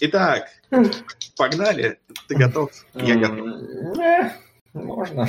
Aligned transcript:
Итак, 0.00 0.48
погнали. 1.36 1.98
Ты 2.28 2.36
готов? 2.36 2.70
Я 2.94 3.16
готов. 3.16 3.98
Э, 3.98 4.30
Можно. 4.72 5.28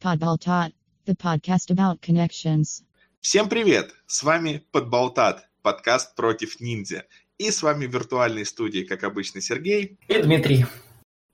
Podbaltot, 0.00 0.72
the 1.06 1.14
podcast 1.14 1.70
about 1.70 2.00
connections. 2.00 2.82
Всем 3.20 3.50
привет! 3.50 3.94
С 4.06 4.22
вами 4.22 4.64
Подболтат, 4.72 5.50
подкаст 5.60 6.14
против 6.14 6.60
ниндзя. 6.60 7.04
И 7.36 7.50
с 7.50 7.62
вами 7.62 7.84
в 7.84 7.92
виртуальной 7.92 8.46
студии, 8.46 8.84
как 8.84 9.04
обычно, 9.04 9.42
Сергей. 9.42 9.98
И 10.08 10.22
Дмитрий. 10.22 10.64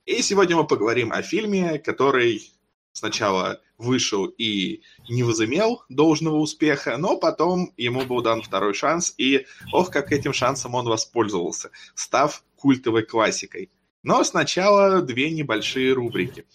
И 0.05 0.21
сегодня 0.21 0.57
мы 0.57 0.67
поговорим 0.67 1.13
о 1.13 1.21
фильме, 1.21 1.79
который 1.79 2.51
сначала 2.95 3.61
вышел 3.77 4.25
и 4.25 4.81
не 5.09 5.23
возымел 5.23 5.83
должного 5.89 6.37
успеха, 6.37 6.97
но 6.97 7.17
потом 7.17 7.73
ему 7.75 8.05
был 8.05 8.21
дан 8.21 8.41
второй 8.41 8.73
шанс, 8.73 9.13
и 9.17 9.45
ох, 9.73 9.91
как 9.91 10.11
этим 10.13 10.31
шансом 10.31 10.75
он 10.75 10.85
воспользовался, 10.87 11.71
став 11.93 12.43
культовой 12.55 13.03
классикой. 13.03 13.69
Но 14.01 14.23
сначала 14.23 15.01
две 15.01 15.29
небольшие 15.29 15.91
рубрики. 15.93 16.45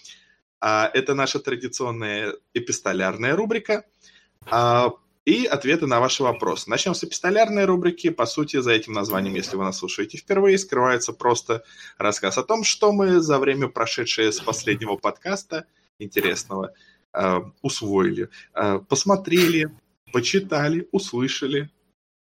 А, 0.60 0.90
Это 0.94 1.14
наша 1.14 1.40
традиционная 1.40 2.34
эпистолярная 2.54 3.36
рубрика 3.36 3.84
а, 4.50 4.92
и 5.26 5.44
ответы 5.44 5.86
на 5.86 6.00
ваши 6.00 6.22
вопросы. 6.22 6.70
Начнем 6.70 6.94
с 6.94 7.04
эпистолярной 7.04 7.66
рубрики. 7.66 8.08
По 8.08 8.24
сути, 8.24 8.60
за 8.60 8.72
этим 8.72 8.94
названием, 8.94 9.34
если 9.34 9.56
вы 9.56 9.64
нас 9.64 9.78
слушаете 9.78 10.16
впервые, 10.16 10.56
скрывается 10.56 11.12
просто 11.12 11.64
рассказ 11.98 12.38
о 12.38 12.44
том, 12.44 12.64
что 12.64 12.92
мы 12.92 13.20
за 13.20 13.38
время, 13.38 13.68
прошедшее 13.68 14.32
с 14.32 14.40
последнего 14.40 14.96
подкаста, 14.96 15.66
интересного, 16.00 16.72
э, 17.12 17.40
усвоили, 17.62 18.28
э, 18.54 18.80
посмотрели, 18.88 19.70
почитали, 20.12 20.88
услышали, 20.92 21.70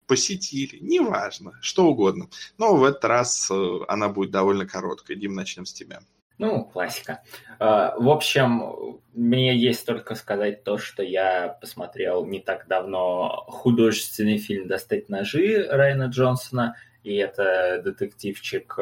посетили, 0.06 0.78
неважно, 0.80 1.52
что 1.60 1.86
угодно. 1.86 2.28
Но 2.56 2.76
в 2.76 2.84
этот 2.84 3.04
раз 3.04 3.50
э, 3.50 3.78
она 3.88 4.08
будет 4.08 4.30
довольно 4.30 4.66
короткой. 4.66 5.16
Дим, 5.16 5.34
начнем 5.34 5.66
с 5.66 5.72
тебя. 5.72 6.00
Ну, 6.38 6.64
классика. 6.64 7.24
В 7.58 8.08
общем, 8.08 9.00
мне 9.12 9.58
есть 9.58 9.84
только 9.84 10.14
сказать 10.14 10.62
то, 10.62 10.78
что 10.78 11.02
я 11.02 11.48
посмотрел 11.60 12.24
не 12.24 12.38
так 12.38 12.68
давно 12.68 13.44
художественный 13.48 14.38
фильм 14.38 14.68
«Достать 14.68 15.08
ножи» 15.08 15.66
Райана 15.68 16.04
Джонсона, 16.04 16.76
и 17.02 17.16
это 17.16 17.82
детективчик 17.84 18.78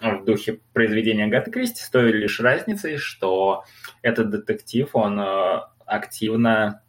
в 0.00 0.24
духе 0.24 0.60
произведения 0.72 1.24
Агаты 1.24 1.50
Кристи, 1.50 1.82
с 1.82 1.90
той 1.90 2.12
лишь 2.12 2.40
разницей, 2.40 2.96
что 2.96 3.64
этот 4.02 4.30
детектив, 4.30 4.88
он 4.94 5.18
э, 5.20 5.60
активно, 5.86 6.82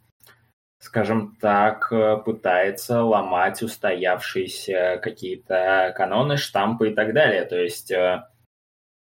скажем 0.78 1.36
так, 1.40 1.90
э, 1.90 2.18
пытается 2.24 3.02
ломать 3.02 3.62
устоявшиеся 3.62 5.00
какие-то 5.02 5.92
каноны, 5.96 6.36
штампы 6.36 6.90
и 6.90 6.94
так 6.94 7.14
далее. 7.14 7.44
То 7.44 7.56
есть 7.56 7.90
э, 7.90 8.24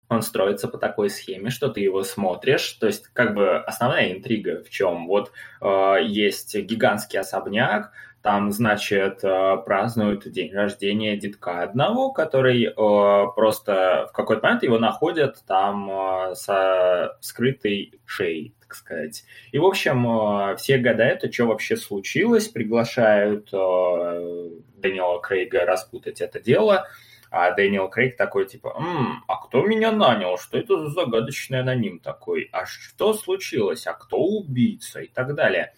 он 0.08 0.22
строится 0.22 0.68
по 0.68 0.78
такой 0.78 1.08
схеме, 1.10 1.50
что 1.50 1.68
ты 1.68 1.80
его 1.80 2.02
смотришь. 2.02 2.72
То 2.74 2.86
есть, 2.86 3.08
как 3.08 3.34
бы 3.34 3.58
основная 3.58 4.12
интрига 4.12 4.62
в 4.62 4.70
чем? 4.70 5.06
Вот 5.06 5.32
э, 5.60 5.96
есть 6.04 6.54
гигантский 6.56 7.18
особняк, 7.18 7.92
там, 8.24 8.52
значит, 8.52 9.22
э, 9.22 9.56
празднуют 9.66 10.26
день 10.32 10.50
рождения 10.50 11.14
детка 11.14 11.60
одного, 11.60 12.10
который 12.10 12.64
э, 12.64 12.72
просто 12.74 14.08
в 14.08 14.12
какой-то 14.12 14.42
момент 14.42 14.62
его 14.62 14.78
находят 14.78 15.44
там 15.46 15.90
э, 15.90 16.34
со 16.34 17.18
скрытой 17.20 18.00
шеей, 18.06 18.54
так 18.62 18.76
сказать. 18.76 19.24
И, 19.52 19.58
в 19.58 19.66
общем, 19.66 20.56
все 20.56 20.78
гадают, 20.78 21.22
а 21.22 21.30
что 21.30 21.44
вообще 21.44 21.76
случилось, 21.76 22.48
приглашают 22.48 23.50
Дэниела 23.50 25.20
Крейга 25.20 25.66
распутать 25.66 26.22
это 26.22 26.40
дело, 26.40 26.88
а 27.30 27.50
Дэниел 27.50 27.90
Крейг 27.90 28.16
такой, 28.16 28.46
типа, 28.46 28.74
«М, 28.78 29.22
а 29.28 29.36
кто 29.36 29.60
меня 29.66 29.92
нанял? 29.92 30.38
Что 30.38 30.56
это 30.56 30.78
за 30.78 30.88
загадочный 30.88 31.60
аноним 31.60 31.98
такой? 31.98 32.48
А 32.52 32.64
что 32.64 33.12
случилось? 33.12 33.86
А 33.86 33.92
кто 33.92 34.16
убийца? 34.16 35.00
И 35.02 35.08
так 35.08 35.34
далее. 35.34 35.74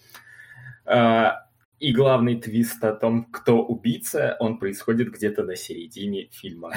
И 1.78 1.92
главный 1.92 2.41
твист 2.41 2.82
о 2.84 2.92
том, 2.92 3.25
кто 3.25 3.62
убийца, 3.62 4.37
он 4.41 4.59
происходит 4.59 5.10
где-то 5.10 5.42
на 5.44 5.56
середине 5.56 6.28
фильма. 6.32 6.75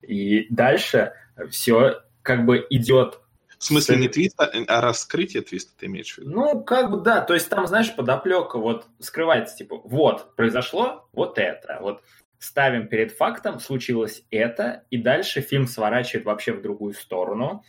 И 0.00 0.46
дальше 0.52 1.12
все 1.50 2.02
как 2.22 2.44
бы 2.44 2.66
идет 2.70 3.20
В 3.58 3.64
смысле 3.64 3.96
не 3.96 4.08
твиста, 4.08 4.50
а 4.68 4.80
раскрытие 4.80 5.42
твиста 5.42 5.72
ты 5.76 5.86
имеешь 5.86 6.14
в 6.14 6.18
виду? 6.18 6.30
ну, 6.30 6.62
как 6.62 6.90
бы 6.90 7.00
да, 7.00 7.20
то 7.20 7.34
есть 7.34 7.48
там, 7.48 7.66
знаешь, 7.66 7.94
подоплека 7.94 8.58
вот 8.58 8.86
скрывается, 9.00 9.56
типа, 9.56 9.80
вот, 9.84 10.36
произошло 10.36 11.08
вот 11.12 11.38
это, 11.38 11.78
вот 11.80 12.02
ставим 12.38 12.88
перед 12.88 13.12
фактом, 13.12 13.58
случилось 13.58 14.24
это, 14.30 14.84
и 14.90 14.96
дальше 14.96 15.40
фильм 15.40 15.66
сворачивает 15.66 16.24
вообще 16.24 16.52
в 16.52 16.62
другую 16.62 16.94
сторону, 16.94 17.64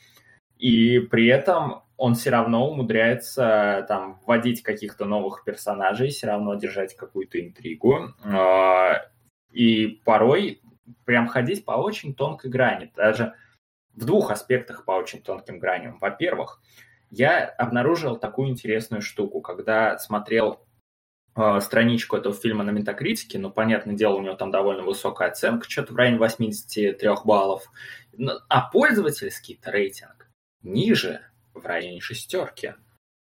и 0.57 0.99
при 0.99 1.27
этом 1.27 1.83
он 1.99 2.15
все 2.15 2.29
равно 2.29 2.71
умудряется 2.71 3.85
там 3.89 4.21
вводить 4.25 4.63
каких-то 4.63 5.03
новых 5.03 5.43
персонажей, 5.43 6.11
все 6.11 6.27
равно 6.27 6.55
держать 6.55 6.95
какую-то 6.95 7.41
интригу, 7.41 8.13
А, 8.23 9.05
и 9.51 9.99
порой 10.05 10.61
прям 11.03 11.27
ходить 11.27 11.65
по 11.65 11.73
очень 11.73 12.15
тонкой 12.15 12.51
грани, 12.51 12.89
даже 12.95 13.33
в 13.95 14.05
двух 14.05 14.31
аспектах 14.31 14.85
по 14.85 14.93
очень 14.93 15.21
тонким 15.21 15.59
граням. 15.59 15.99
Во-первых, 15.99 16.61
я 17.11 17.45
обнаружил 17.45 18.15
такую 18.15 18.47
интересную 18.47 19.01
штуку, 19.01 19.41
когда 19.41 19.97
смотрел 19.97 20.65
э, 21.35 21.59
страничку 21.59 22.15
этого 22.15 22.33
фильма 22.33 22.63
на 22.63 22.69
Метакритике, 22.69 23.39
ну, 23.39 23.51
понятное 23.51 23.95
дело, 23.95 24.15
у 24.15 24.21
него 24.21 24.35
там 24.35 24.51
довольно 24.51 24.83
высокая 24.83 25.27
оценка, 25.27 25.69
что-то 25.69 25.91
в 25.91 25.97
районе 25.97 26.17
83 26.17 27.09
баллов, 27.25 27.69
а 28.47 28.69
пользовательский 28.69 29.59
рейтинг 29.65 30.29
ниже, 30.61 31.28
в 31.53 31.65
районе 31.65 32.01
шестерки. 32.01 32.75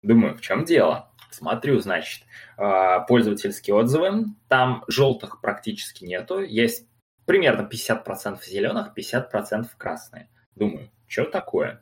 Думаю, 0.01 0.35
в 0.35 0.41
чем 0.41 0.65
дело? 0.65 1.11
Смотрю, 1.31 1.79
значит, 1.79 2.23
э, 2.57 2.99
пользовательские 3.07 3.75
отзывы, 3.75 4.25
там 4.47 4.83
желтых 4.87 5.41
практически 5.41 6.05
нету, 6.05 6.41
есть 6.41 6.87
примерно 7.25 7.67
50% 7.67 8.43
зеленых, 8.45 8.93
50% 8.95 9.67
красные. 9.77 10.29
Думаю, 10.55 10.89
что 11.07 11.25
такое? 11.25 11.81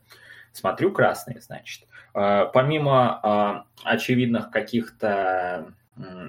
Смотрю 0.54 0.92
красные, 0.92 1.42
значит. 1.42 1.88
Э, 2.16 2.46
Помимо 2.54 3.66
э, 3.86 3.90
очевидных 3.90 4.50
каких-то 4.52 5.74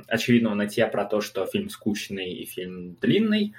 очевидного 0.08 0.54
нытья 0.54 0.88
про 0.88 1.06
то, 1.06 1.22
что 1.22 1.46
фильм 1.46 1.70
скучный 1.70 2.30
и 2.34 2.44
фильм 2.44 2.96
длинный, 2.96 3.54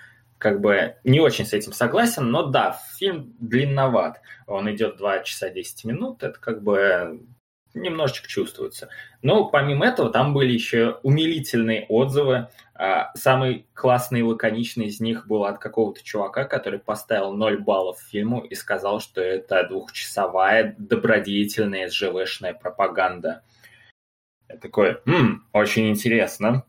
как 0.46 0.62
бы 0.62 0.98
не 1.04 1.20
очень 1.20 1.44
с 1.44 1.54
этим 1.54 1.74
согласен, 1.74 2.30
но 2.30 2.44
да, 2.44 2.80
фильм 3.00 3.34
длинноват. 3.40 4.22
Он 4.46 4.72
идет 4.72 4.98
2 4.98 5.24
часа 5.24 5.50
10 5.50 5.86
минут, 5.86 6.22
это 6.22 6.40
как 6.40 6.62
бы 6.62 7.26
немножечко 7.74 8.28
чувствуется. 8.28 8.90
Но 9.24 9.46
помимо 9.46 9.88
этого 9.88 10.12
там 10.12 10.36
были 10.36 10.54
еще 10.54 11.00
умилительные 11.02 11.88
отзывы. 11.90 12.50
А, 12.76 13.12
Самый 13.16 13.66
классный 13.74 14.20
и 14.20 14.24
лаконичный 14.24 14.86
из 14.86 15.00
них 15.00 15.26
был 15.26 15.46
от 15.46 15.58
какого-то 15.58 16.04
чувака, 16.04 16.44
который 16.44 16.78
поставил 16.78 17.34
0 17.34 17.64
баллов 17.64 18.00
фильму 18.00 18.42
и 18.42 18.54
сказал, 18.54 19.00
что 19.00 19.22
это 19.22 19.68
двухчасовая 19.68 20.76
добродетельная 20.78 21.90
СЖВшная 21.90 22.54
пропаганда. 22.54 23.42
Я 24.48 24.58
такой, 24.58 25.00
«М, 25.08 25.48
очень 25.54 25.90
интересно. 25.90 26.68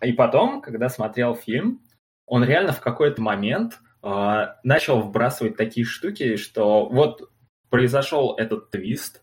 И 0.00 0.14
потом, 0.14 0.62
когда 0.62 0.88
смотрел 0.88 1.34
фильм, 1.34 1.82
он 2.26 2.44
реально 2.44 2.72
в 2.72 2.80
какой-то 2.80 3.22
момент 3.22 3.78
э, 4.02 4.46
начал 4.62 5.00
вбрасывать 5.00 5.56
такие 5.56 5.86
штуки, 5.86 6.36
что 6.36 6.86
вот 6.86 7.30
произошел 7.70 8.34
этот 8.36 8.70
твист, 8.70 9.22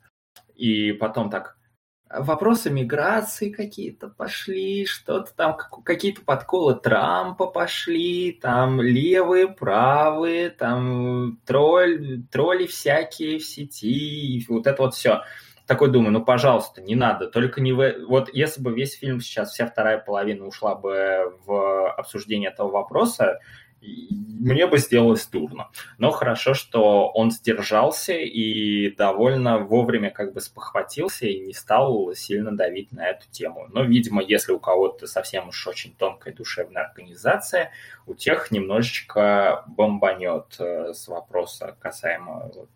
и 0.55 0.91
потом 0.93 1.29
так 1.29 1.57
вопросы 2.19 2.69
миграции 2.69 3.49
какие-то 3.49 4.07
пошли, 4.07 4.85
что-то 4.85 5.33
там, 5.35 5.57
как- 5.57 5.83
какие-то 5.83 6.21
подколы 6.21 6.75
Трампа 6.75 7.47
пошли, 7.47 8.31
там 8.31 8.81
левые, 8.81 9.47
правые, 9.47 10.49
там 10.49 11.39
тролль, 11.45 12.23
тролли 12.31 12.67
всякие 12.67 13.39
в 13.39 13.45
сети, 13.45 14.45
вот 14.47 14.67
это 14.67 14.81
вот 14.83 14.94
все. 14.94 15.23
Такой 15.65 15.92
думаю, 15.92 16.12
ну, 16.12 16.24
пожалуйста, 16.24 16.81
не 16.81 16.95
надо, 16.95 17.27
только 17.27 17.62
не 17.62 17.71
в... 17.71 18.06
Вот 18.07 18.30
если 18.33 18.62
бы 18.62 18.74
весь 18.74 18.98
фильм 18.98 19.21
сейчас, 19.21 19.51
вся 19.51 19.65
вторая 19.65 19.98
половина 19.98 20.45
ушла 20.45 20.75
бы 20.75 21.38
в 21.45 21.92
обсуждение 21.94 22.50
этого 22.50 22.69
вопроса, 22.69 23.39
мне 23.81 24.68
бы 24.68 24.77
сделалось 24.77 25.25
дурно. 25.27 25.69
Но 25.98 26.12
хорошо, 26.12 26.54
что 26.54 27.10
он 27.10 27.31
сдержался 27.31 28.13
и 28.13 28.89
довольно 28.95 29.60
вовремя 29.60 30.10
как 30.10 30.33
бы 30.33 30.42
спохватился 30.42 31.27
и 31.27 31.39
не 31.39 31.54
стал 31.54 32.13
сильно 32.13 32.56
давить 32.56 32.92
на 32.92 33.09
эту 33.09 33.30
тему. 33.30 33.68
Но, 33.69 33.83
видимо, 33.83 34.21
если 34.21 34.54
у 34.54 34.59
кого-то 34.59 35.07
совсем 35.07 35.50
уж 35.50 35.68
очень 35.68 35.95
тонкая 35.95 36.33
душевная 36.33 36.83
организация, 36.83 37.71
у 38.06 38.13
тех 38.13 38.51
немножечко 38.51 39.63
бомбанет 39.68 40.56
э, 40.59 40.94
с 40.94 41.07
вопроса 41.07 41.75
касаемо 41.80 42.51
вот, 42.54 42.69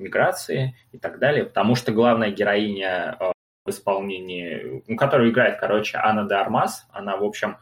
миграции 0.00 0.76
и 0.92 0.98
так 0.98 1.18
далее, 1.18 1.44
потому 1.44 1.74
что 1.74 1.92
главная 1.92 2.30
героиня 2.30 3.16
э, 3.20 3.32
в 3.64 3.70
исполнении, 3.70 4.82
которую 4.96 5.30
играет, 5.30 5.60
короче, 5.60 5.98
Анна 5.98 6.26
де 6.26 6.34
Армас, 6.34 6.86
она, 6.90 7.16
в 7.16 7.24
общем, 7.24 7.58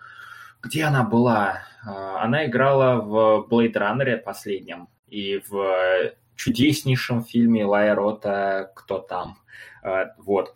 где 0.62 0.85
она 0.85 1.05
была? 1.05 1.62
А, 1.87 2.23
она 2.23 2.46
играла 2.46 3.00
в 3.00 3.46
Blade 3.50 3.75
Runner 3.75 4.17
последнем 4.19 4.88
и 5.06 5.43
в 5.49 6.12
чудеснейшем 6.37 7.25
фильме 7.25 7.64
Лая 7.64 7.94
Рота 7.94 8.73
«Кто 8.75 8.99
там?». 8.99 9.38
А, 9.82 10.14
вот. 10.19 10.55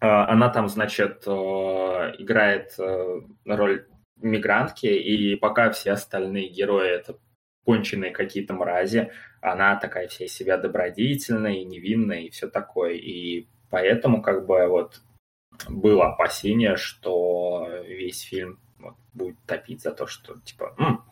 Она 0.00 0.50
там, 0.50 0.68
значит, 0.68 1.26
играет 1.26 2.76
роль 3.46 3.86
мигрантки, 4.20 4.86
и 4.86 5.34
пока 5.36 5.70
все 5.70 5.92
остальные 5.92 6.48
герои 6.50 6.90
это 6.90 7.16
конченые 7.64 8.10
какие-то 8.10 8.52
мрази, 8.54 9.10
она 9.44 9.76
такая 9.76 10.08
вся 10.08 10.24
из 10.24 10.34
себя 10.34 10.56
добродетельная 10.56 11.52
и 11.52 11.64
невинная, 11.64 12.20
и 12.20 12.30
все 12.30 12.48
такое. 12.48 12.94
И 12.94 13.46
поэтому 13.70 14.22
как 14.22 14.46
бы 14.46 14.66
вот 14.68 15.02
было 15.68 16.06
опасение, 16.08 16.76
что 16.76 17.68
весь 17.86 18.22
фильм 18.22 18.58
вот, 18.78 18.94
будет 19.12 19.36
топить 19.46 19.82
за 19.82 19.92
то, 19.92 20.06
что 20.06 20.40
типа 20.40 20.74
М, 20.78 21.04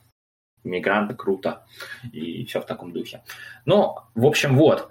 мигранты 0.64 1.14
круто 1.14 1.66
и 2.10 2.44
все 2.46 2.62
в 2.62 2.66
таком 2.66 2.92
духе. 2.92 3.22
Ну, 3.66 3.96
в 4.14 4.24
общем, 4.24 4.56
вот. 4.56 4.88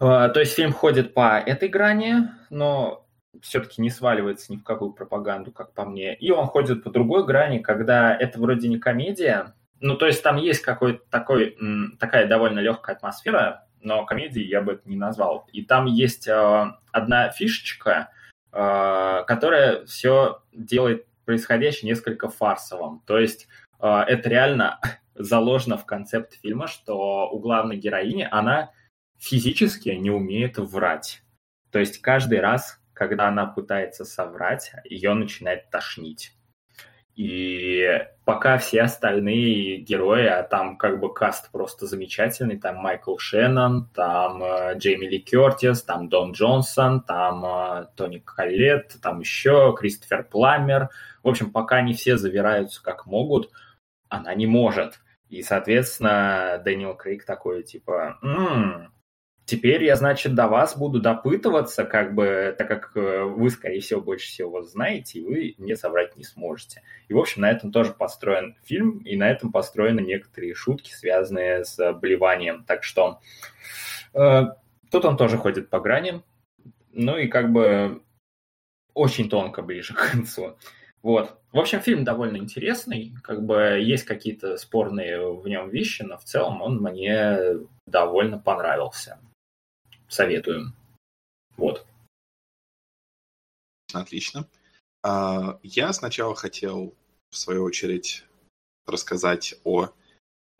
Э, 0.00 0.30
то 0.32 0.40
есть 0.40 0.54
фильм 0.54 0.72
ходит 0.72 1.12
по 1.12 1.38
этой 1.38 1.68
грани, 1.68 2.30
но 2.48 3.06
все-таки 3.42 3.82
не 3.82 3.90
сваливается 3.90 4.52
ни 4.52 4.56
в 4.56 4.64
какую 4.64 4.92
пропаганду, 4.92 5.52
как 5.52 5.74
по 5.74 5.84
мне. 5.84 6.14
И 6.14 6.30
он 6.30 6.46
ходит 6.46 6.82
по 6.82 6.90
другой 6.90 7.26
грани, 7.26 7.58
когда 7.58 8.16
это 8.16 8.40
вроде 8.40 8.68
не 8.68 8.78
комедия. 8.78 9.54
Ну, 9.80 9.96
то 9.96 10.06
есть 10.06 10.22
там 10.22 10.36
есть 10.36 10.60
какой-то 10.60 11.02
такой, 11.10 11.56
такая 11.98 12.26
довольно 12.26 12.60
легкая 12.60 12.96
атмосфера, 12.96 13.66
но 13.80 14.04
комедией 14.04 14.48
я 14.48 14.60
бы 14.60 14.72
это 14.72 14.88
не 14.88 14.96
назвал. 14.96 15.48
И 15.52 15.64
там 15.64 15.86
есть 15.86 16.28
э, 16.28 16.72
одна 16.92 17.30
фишечка, 17.30 18.10
э, 18.52 19.24
которая 19.26 19.84
все 19.86 20.42
делает 20.52 21.06
происходящее 21.24 21.88
несколько 21.88 22.28
фарсовым. 22.28 23.02
То 23.06 23.18
есть 23.18 23.48
э, 23.80 23.86
это 23.86 24.28
реально 24.28 24.80
заложено 25.14 25.78
в 25.78 25.86
концепт 25.86 26.34
фильма, 26.34 26.66
что 26.66 27.30
у 27.30 27.38
главной 27.38 27.76
героини 27.76 28.28
она 28.30 28.72
физически 29.18 29.90
не 29.90 30.10
умеет 30.10 30.58
врать. 30.58 31.22
То 31.70 31.78
есть 31.78 32.02
каждый 32.02 32.40
раз, 32.40 32.80
когда 32.92 33.28
она 33.28 33.46
пытается 33.46 34.04
соврать, 34.04 34.72
ее 34.84 35.14
начинает 35.14 35.70
тошнить. 35.70 36.32
И 37.20 37.86
пока 38.24 38.56
все 38.56 38.80
остальные 38.80 39.76
герои, 39.82 40.24
а 40.24 40.42
там 40.42 40.78
как 40.78 41.00
бы 41.00 41.12
каст 41.12 41.50
просто 41.52 41.84
замечательный, 41.84 42.56
там 42.56 42.76
Майкл 42.76 43.18
Шеннон, 43.18 43.90
там 43.94 44.42
э, 44.42 44.78
Джейми 44.78 45.04
Ли 45.04 45.18
Кертис, 45.18 45.82
там 45.82 46.08
Дон 46.08 46.32
Джонсон, 46.32 47.02
там 47.02 47.44
э, 47.44 47.86
Тони 47.94 48.20
Коллет, 48.20 48.96
там 49.02 49.20
еще 49.20 49.76
Кристофер 49.78 50.24
Пламер. 50.24 50.88
В 51.22 51.28
общем, 51.28 51.50
пока 51.50 51.76
они 51.76 51.92
все 51.92 52.16
завираются 52.16 52.82
как 52.82 53.04
могут, 53.04 53.50
она 54.08 54.34
не 54.34 54.46
может. 54.46 55.00
И, 55.28 55.42
соответственно, 55.42 56.58
Дэниел 56.64 56.94
Крейг 56.94 57.26
такой, 57.26 57.64
типа, 57.64 58.16
м-м, 58.22 58.94
Теперь 59.50 59.82
я, 59.82 59.96
значит, 59.96 60.36
до 60.36 60.46
вас 60.46 60.78
буду 60.78 61.00
допытываться, 61.00 61.82
как 61.82 62.14
бы, 62.14 62.54
так 62.56 62.68
как 62.68 62.92
э, 62.94 63.24
вы, 63.24 63.50
скорее 63.50 63.80
всего, 63.80 64.00
больше 64.00 64.28
всего 64.28 64.62
знаете, 64.62 65.18
и 65.18 65.24
вы 65.24 65.54
мне 65.58 65.74
соврать 65.74 66.16
не 66.16 66.22
сможете. 66.22 66.84
И, 67.08 67.14
в 67.14 67.18
общем, 67.18 67.42
на 67.42 67.50
этом 67.50 67.72
тоже 67.72 67.92
построен 67.92 68.56
фильм, 68.62 68.98
и 68.98 69.16
на 69.16 69.28
этом 69.28 69.50
построены 69.50 70.02
некоторые 70.02 70.54
шутки, 70.54 70.92
связанные 70.92 71.64
с 71.64 71.92
блеванием. 71.94 72.62
Так 72.64 72.84
что 72.84 73.18
э, 74.14 74.42
тут 74.88 75.04
он 75.04 75.16
тоже 75.16 75.36
ходит 75.36 75.68
по 75.68 75.80
грани, 75.80 76.22
ну 76.92 77.16
и 77.16 77.26
как 77.26 77.50
бы 77.50 78.04
очень 78.94 79.28
тонко 79.28 79.62
ближе 79.62 79.94
к 79.94 80.12
концу. 80.12 80.56
Вот. 81.02 81.40
В 81.50 81.58
общем, 81.58 81.80
фильм 81.80 82.04
довольно 82.04 82.36
интересный, 82.36 83.16
как 83.24 83.44
бы 83.44 83.80
есть 83.82 84.04
какие-то 84.04 84.58
спорные 84.58 85.28
в 85.28 85.48
нем 85.48 85.70
вещи, 85.70 86.02
но 86.02 86.18
в 86.18 86.22
целом 86.22 86.62
он 86.62 86.80
мне 86.80 87.36
довольно 87.88 88.38
понравился 88.38 89.18
советую. 90.10 90.72
Вот. 91.56 91.86
Отлично. 93.92 94.46
А, 95.02 95.58
я 95.62 95.92
сначала 95.92 96.34
хотел, 96.34 96.94
в 97.30 97.36
свою 97.36 97.64
очередь, 97.64 98.24
рассказать 98.86 99.54
о 99.64 99.90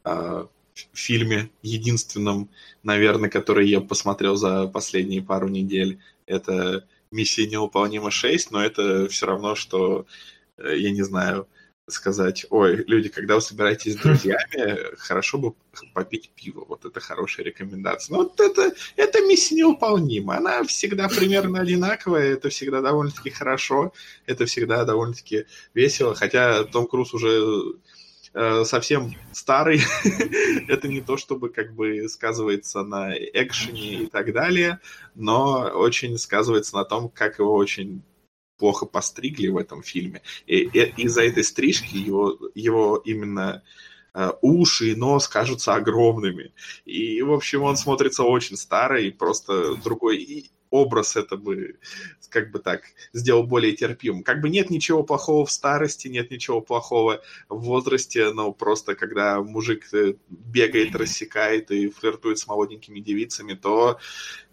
а, 0.05 0.49
фильме, 0.93 1.51
единственном, 1.63 2.51
наверное, 2.83 3.29
который 3.29 3.69
я 3.69 3.81
посмотрел 3.81 4.37
за 4.37 4.67
последние 4.69 5.23
пару 5.23 5.49
недель. 5.49 6.01
Это 6.27 6.87
«Миссия 7.11 7.47
невыполнима 7.47 8.11
6», 8.11 8.49
но 8.51 8.63
это 8.63 9.09
все 9.09 9.27
равно, 9.27 9.55
что, 9.55 10.07
э, 10.59 10.77
я 10.77 10.91
не 10.93 11.03
знаю, 11.03 11.49
сказать, 11.89 12.47
ой, 12.51 12.85
люди, 12.87 13.09
когда 13.09 13.35
вы 13.35 13.41
собираетесь 13.41 13.95
с 13.95 13.97
друзьями, 13.97 14.97
хорошо 14.97 15.39
бы 15.39 15.55
попить 15.93 16.31
пиво. 16.35 16.65
Вот 16.69 16.85
это 16.85 17.01
хорошая 17.01 17.47
рекомендация. 17.47 18.17
Но 18.17 18.23
вот 18.25 18.41
это, 18.41 18.73
это 18.97 19.21
миссия 19.23 19.57
невыполнима. 19.57 20.37
Она 20.37 20.65
всегда 20.65 21.09
примерно 21.09 21.61
одинаковая, 21.61 22.35
это 22.35 22.49
всегда 22.49 22.81
довольно-таки 22.81 23.31
хорошо, 23.31 23.93
это 24.27 24.47
всегда 24.47 24.85
довольно-таки 24.85 25.47
весело. 25.75 26.15
Хотя 26.15 26.65
Том 26.65 26.87
Круз 26.87 27.15
уже 27.15 27.75
э, 28.35 28.65
совсем 28.65 29.15
старый. 29.33 29.81
это 30.69 30.89
не 30.89 31.01
то, 31.01 31.17
чтобы 31.17 31.49
как 31.49 31.75
бы 31.75 32.09
сказывается 32.09 32.83
на 32.83 33.15
экшене 33.15 34.05
и 34.05 34.07
так 34.07 34.33
далее, 34.33 34.81
но 35.15 35.71
очень 35.75 36.17
сказывается 36.19 36.77
на 36.77 36.85
том, 36.85 37.09
как 37.09 37.39
его 37.39 37.55
очень 37.55 38.03
плохо 38.61 38.87
постригли 38.87 39.49
в 39.49 39.57
этом 39.57 39.83
фильме. 39.83 40.23
И, 40.47 40.59
и 40.59 41.03
из-за 41.05 41.23
этой 41.23 41.43
стрижки 41.43 41.97
его, 41.97 42.39
его 42.55 43.03
именно 43.05 43.63
э, 44.15 44.31
уши 44.43 44.93
и 44.93 44.95
нос 44.95 45.27
кажутся 45.27 45.75
огромными. 45.75 46.53
И, 46.85 47.23
в 47.23 47.33
общем, 47.33 47.63
он 47.63 47.77
смотрится 47.77 48.23
очень 48.23 48.57
старый, 48.57 49.11
просто 49.11 49.75
другой 49.77 50.19
образ 50.71 51.17
это 51.17 51.37
бы, 51.37 51.79
как 52.29 52.51
бы 52.51 52.59
так, 52.59 52.83
сделал 53.13 53.45
более 53.45 53.75
терпимым. 53.75 54.23
Как 54.23 54.41
бы 54.41 54.49
нет 54.49 54.71
ничего 54.71 55.03
плохого 55.03 55.45
в 55.45 55.51
старости, 55.51 56.09
нет 56.09 56.31
ничего 56.31 56.61
плохого 56.61 57.21
в 57.49 57.61
возрасте, 57.61 58.33
но 58.33 58.53
просто 58.53 58.95
когда 58.95 59.41
мужик 59.41 59.93
э, 59.93 60.15
бегает, 60.29 60.95
рассекает 60.95 61.71
и 61.71 61.91
флиртует 61.91 62.39
с 62.39 62.47
молоденькими 62.47 63.01
девицами, 63.01 63.55
то, 63.55 63.99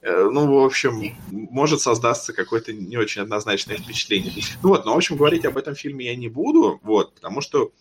э, 0.02 0.30
ну, 0.32 0.62
в 0.62 0.66
общем, 0.66 1.16
может 1.32 1.82
создаться 1.82 2.34
какое-то 2.34 2.74
не 2.74 2.98
очень 2.98 3.22
однозначное 3.22 3.78
впечатление. 3.78 4.34
Ну 4.64 4.70
вот, 4.70 4.86
но, 4.86 4.94
в 4.94 4.98
общем, 4.98 5.18
говорить 5.18 5.46
об 5.46 5.58
этом 5.58 5.76
фильме 5.76 6.08
я 6.08 6.16
не 6.16 6.30
буду, 6.30 6.80
вот, 6.84 7.16
потому 7.16 7.42
что 7.42 7.72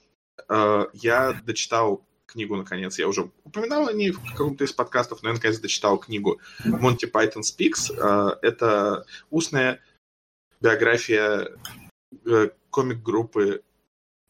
э, 0.49 0.87
я 0.95 1.41
дочитал 1.45 2.06
книгу, 2.37 2.55
наконец. 2.55 2.99
Я 2.99 3.09
уже 3.09 3.31
упоминал 3.45 3.89
о 3.89 3.95
ней 3.95 4.11
в 4.11 4.23
каком-то 4.23 4.65
из 4.65 4.73
подкастов, 4.73 5.23
но 5.23 5.31
я, 5.31 5.35
наконец, 5.35 5.59
дочитал 5.59 5.97
книгу 5.97 6.39
Monty 6.65 7.11
Python 7.11 7.41
Speaks. 7.41 7.91
А, 7.99 8.39
это 8.43 9.07
устная 9.31 9.81
биография 10.61 11.49
э, 12.27 12.51
комик-группы, 12.71 13.63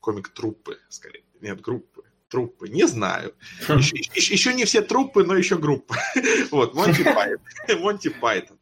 комик-труппы, 0.00 0.78
скорее. 0.88 1.24
Нет, 1.40 1.60
группы 1.60 2.04
труппы, 2.28 2.68
не 2.68 2.86
знаю. 2.86 3.34
Еще, 3.68 3.96
еще, 3.96 4.32
еще 4.32 4.54
не 4.54 4.64
все 4.64 4.82
труппы, 4.82 5.24
но 5.24 5.36
еще 5.36 5.58
группы. 5.58 5.94
вот, 6.50 6.74
Монти 6.74 7.04
Пайтон. 7.04 7.40
Монти 7.80 8.08
Пайтон. 8.08 8.58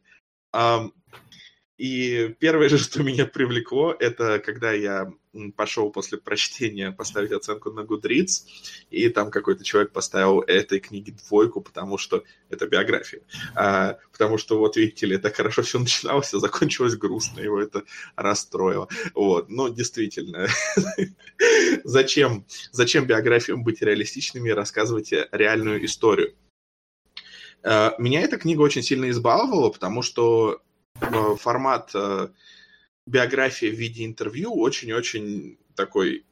И 1.76 2.34
первое 2.38 2.68
же, 2.68 2.78
что 2.78 3.02
меня 3.02 3.26
привлекло, 3.26 3.94
это 3.98 4.38
когда 4.38 4.72
я 4.72 5.12
пошел 5.56 5.90
после 5.90 6.16
прочтения 6.16 6.92
поставить 6.92 7.32
оценку 7.32 7.72
на 7.72 7.80
Goodreads, 7.80 8.44
и 8.90 9.08
там 9.08 9.32
какой-то 9.32 9.64
человек 9.64 9.90
поставил 9.90 10.42
этой 10.42 10.78
книге 10.78 11.12
двойку, 11.12 11.60
потому 11.60 11.98
что 11.98 12.22
это 12.50 12.68
биография. 12.68 13.22
А, 13.56 13.98
потому 14.12 14.38
что, 14.38 14.58
вот 14.58 14.76
видите 14.76 15.06
ли, 15.06 15.18
так 15.18 15.34
хорошо 15.34 15.62
все 15.62 15.80
начиналось, 15.80 16.32
а 16.34 16.38
закончилось 16.38 16.96
грустно, 16.96 17.40
его 17.40 17.60
это 17.60 17.82
расстроило. 18.14 18.88
Вот, 19.14 19.48
ну, 19.48 19.68
действительно, 19.68 20.46
зачем, 21.84 22.46
зачем 22.70 23.06
биографиям 23.06 23.64
быть 23.64 23.82
реалистичными 23.82 24.50
и 24.50 24.52
рассказывать 24.52 25.12
реальную 25.32 25.84
историю? 25.84 26.36
А, 27.64 27.96
меня 27.98 28.20
эта 28.20 28.36
книга 28.36 28.60
очень 28.60 28.82
сильно 28.82 29.10
избаловала, 29.10 29.70
потому 29.70 30.02
что 30.02 30.62
Э, 30.64 30.73
формат 31.36 31.90
э, 31.94 32.28
биографии 33.06 33.66
в 33.66 33.78
виде 33.78 34.04
интервью 34.04 34.54
очень-очень 34.54 35.58
такой 35.74 36.24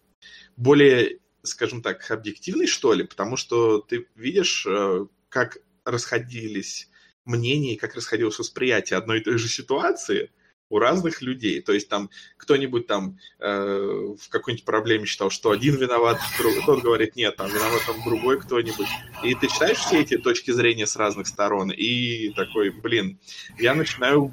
более, 0.57 1.19
скажем 1.43 1.83
так, 1.83 2.11
объективный, 2.11 2.67
что 2.67 2.93
ли, 2.93 3.05
потому 3.05 3.37
что 3.37 3.81
ты 3.81 4.09
видишь, 4.15 4.67
э, 4.67 5.07
как 5.29 5.59
расходились 5.85 6.89
мнения, 7.25 7.77
как 7.77 7.95
расходилось 7.95 8.39
восприятие 8.39 8.99
одной 8.99 9.21
и 9.21 9.25
той 9.25 9.39
же 9.39 9.49
ситуации– 9.49 10.31
у 10.73 10.79
разных 10.79 11.21
людей. 11.21 11.61
То 11.61 11.73
есть 11.73 11.89
там 11.89 12.09
кто-нибудь 12.39 12.87
там 12.87 13.19
э, 13.39 14.15
в 14.19 14.29
какой-нибудь 14.31 14.65
проблеме 14.65 15.05
считал, 15.05 15.29
что 15.29 15.51
один 15.51 15.77
виноват, 15.77 16.19
тот 16.67 16.83
говорит, 16.83 17.15
нет, 17.15 17.37
там 17.37 17.49
виноват 17.49 17.83
там 17.87 18.03
другой 18.03 18.41
кто-нибудь. 18.41 18.89
И 19.23 19.35
ты 19.35 19.49
читаешь 19.49 19.77
все 19.77 20.01
эти 20.01 20.17
точки 20.17 20.51
зрения 20.51 20.87
с 20.87 20.97
разных 20.97 21.27
сторон, 21.27 21.71
и 21.71 22.31
такой, 22.31 22.71
блин, 22.71 23.19
я 23.59 23.75
начинаю 23.75 24.33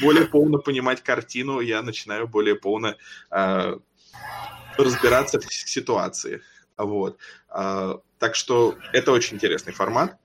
более 0.00 0.26
полно 0.26 0.58
понимать 0.58 1.02
картину, 1.02 1.58
я 1.58 1.82
начинаю 1.82 2.28
более 2.28 2.54
полно 2.54 2.94
э, 3.32 3.76
разбираться 4.78 5.40
в 5.40 5.52
ситуации. 5.52 6.42
Вот. 6.76 7.18
А, 7.48 8.00
так 8.18 8.36
что 8.36 8.76
это 8.92 9.10
очень 9.10 9.36
интересный 9.36 9.72
формат. 9.72 10.16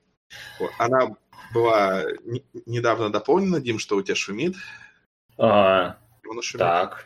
Она 0.78 1.16
была 1.54 2.04
недавно 2.66 3.12
дополнена. 3.12 3.60
Дим, 3.60 3.80
что 3.80 3.98
у 3.98 4.02
тебя 4.02 4.16
шумит? 4.16 4.56
А, 5.38 5.98
шумит? 6.42 6.60
Так, 6.60 7.06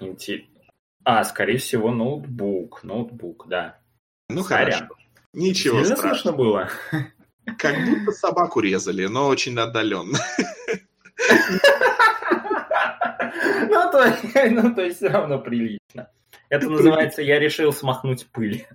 а, 1.04 1.24
скорее 1.24 1.58
всего, 1.58 1.92
ноутбук. 1.92 2.84
Ноутбук, 2.84 3.48
да. 3.48 3.80
Ну, 4.30 4.44
Сорян. 4.44 4.72
хорошо. 4.74 4.96
Ничего 5.34 5.80
Сильно 5.82 5.96
страшного. 5.96 6.14
слышно 6.14 6.32
было? 6.34 6.70
Как 7.58 7.76
будто 7.86 8.12
собаку 8.12 8.60
резали, 8.60 9.08
но 9.08 9.28
очень 9.28 9.58
отдаленно. 9.58 10.18
Ну, 13.70 13.92
то, 13.92 14.18
ну, 14.52 14.76
то 14.76 14.82
есть 14.82 14.98
все 14.98 15.08
равно 15.08 15.40
прилично. 15.40 16.10
Это 16.50 16.70
называется 16.70 17.22
«я 17.22 17.40
решил 17.40 17.72
смахнуть 17.74 18.28
пыль». 18.28 18.68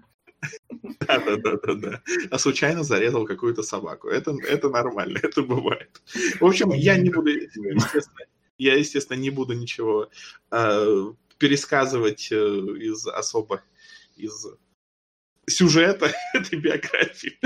Да, 1.00 1.18
да, 1.18 1.36
да, 1.36 1.56
да, 1.62 1.74
да. 1.74 2.02
А 2.30 2.38
случайно 2.38 2.82
зарезал 2.82 3.26
какую-то 3.26 3.62
собаку. 3.62 4.08
Это, 4.08 4.34
это 4.48 4.68
нормально, 4.68 5.18
это 5.22 5.42
бывает. 5.42 6.00
В 6.40 6.44
общем, 6.44 6.70
я 6.70 6.96
не 6.96 7.10
буду, 7.10 7.30
естественно, 7.30 8.26
я, 8.58 8.74
естественно, 8.74 9.18
не 9.18 9.30
буду 9.30 9.54
ничего 9.54 10.10
э, 10.50 11.12
пересказывать 11.38 12.28
э, 12.30 12.36
из 12.36 13.06
особо 13.06 13.62
из 14.16 14.46
сюжета 15.48 16.12
этой 16.34 16.58
биографии, 16.58 17.38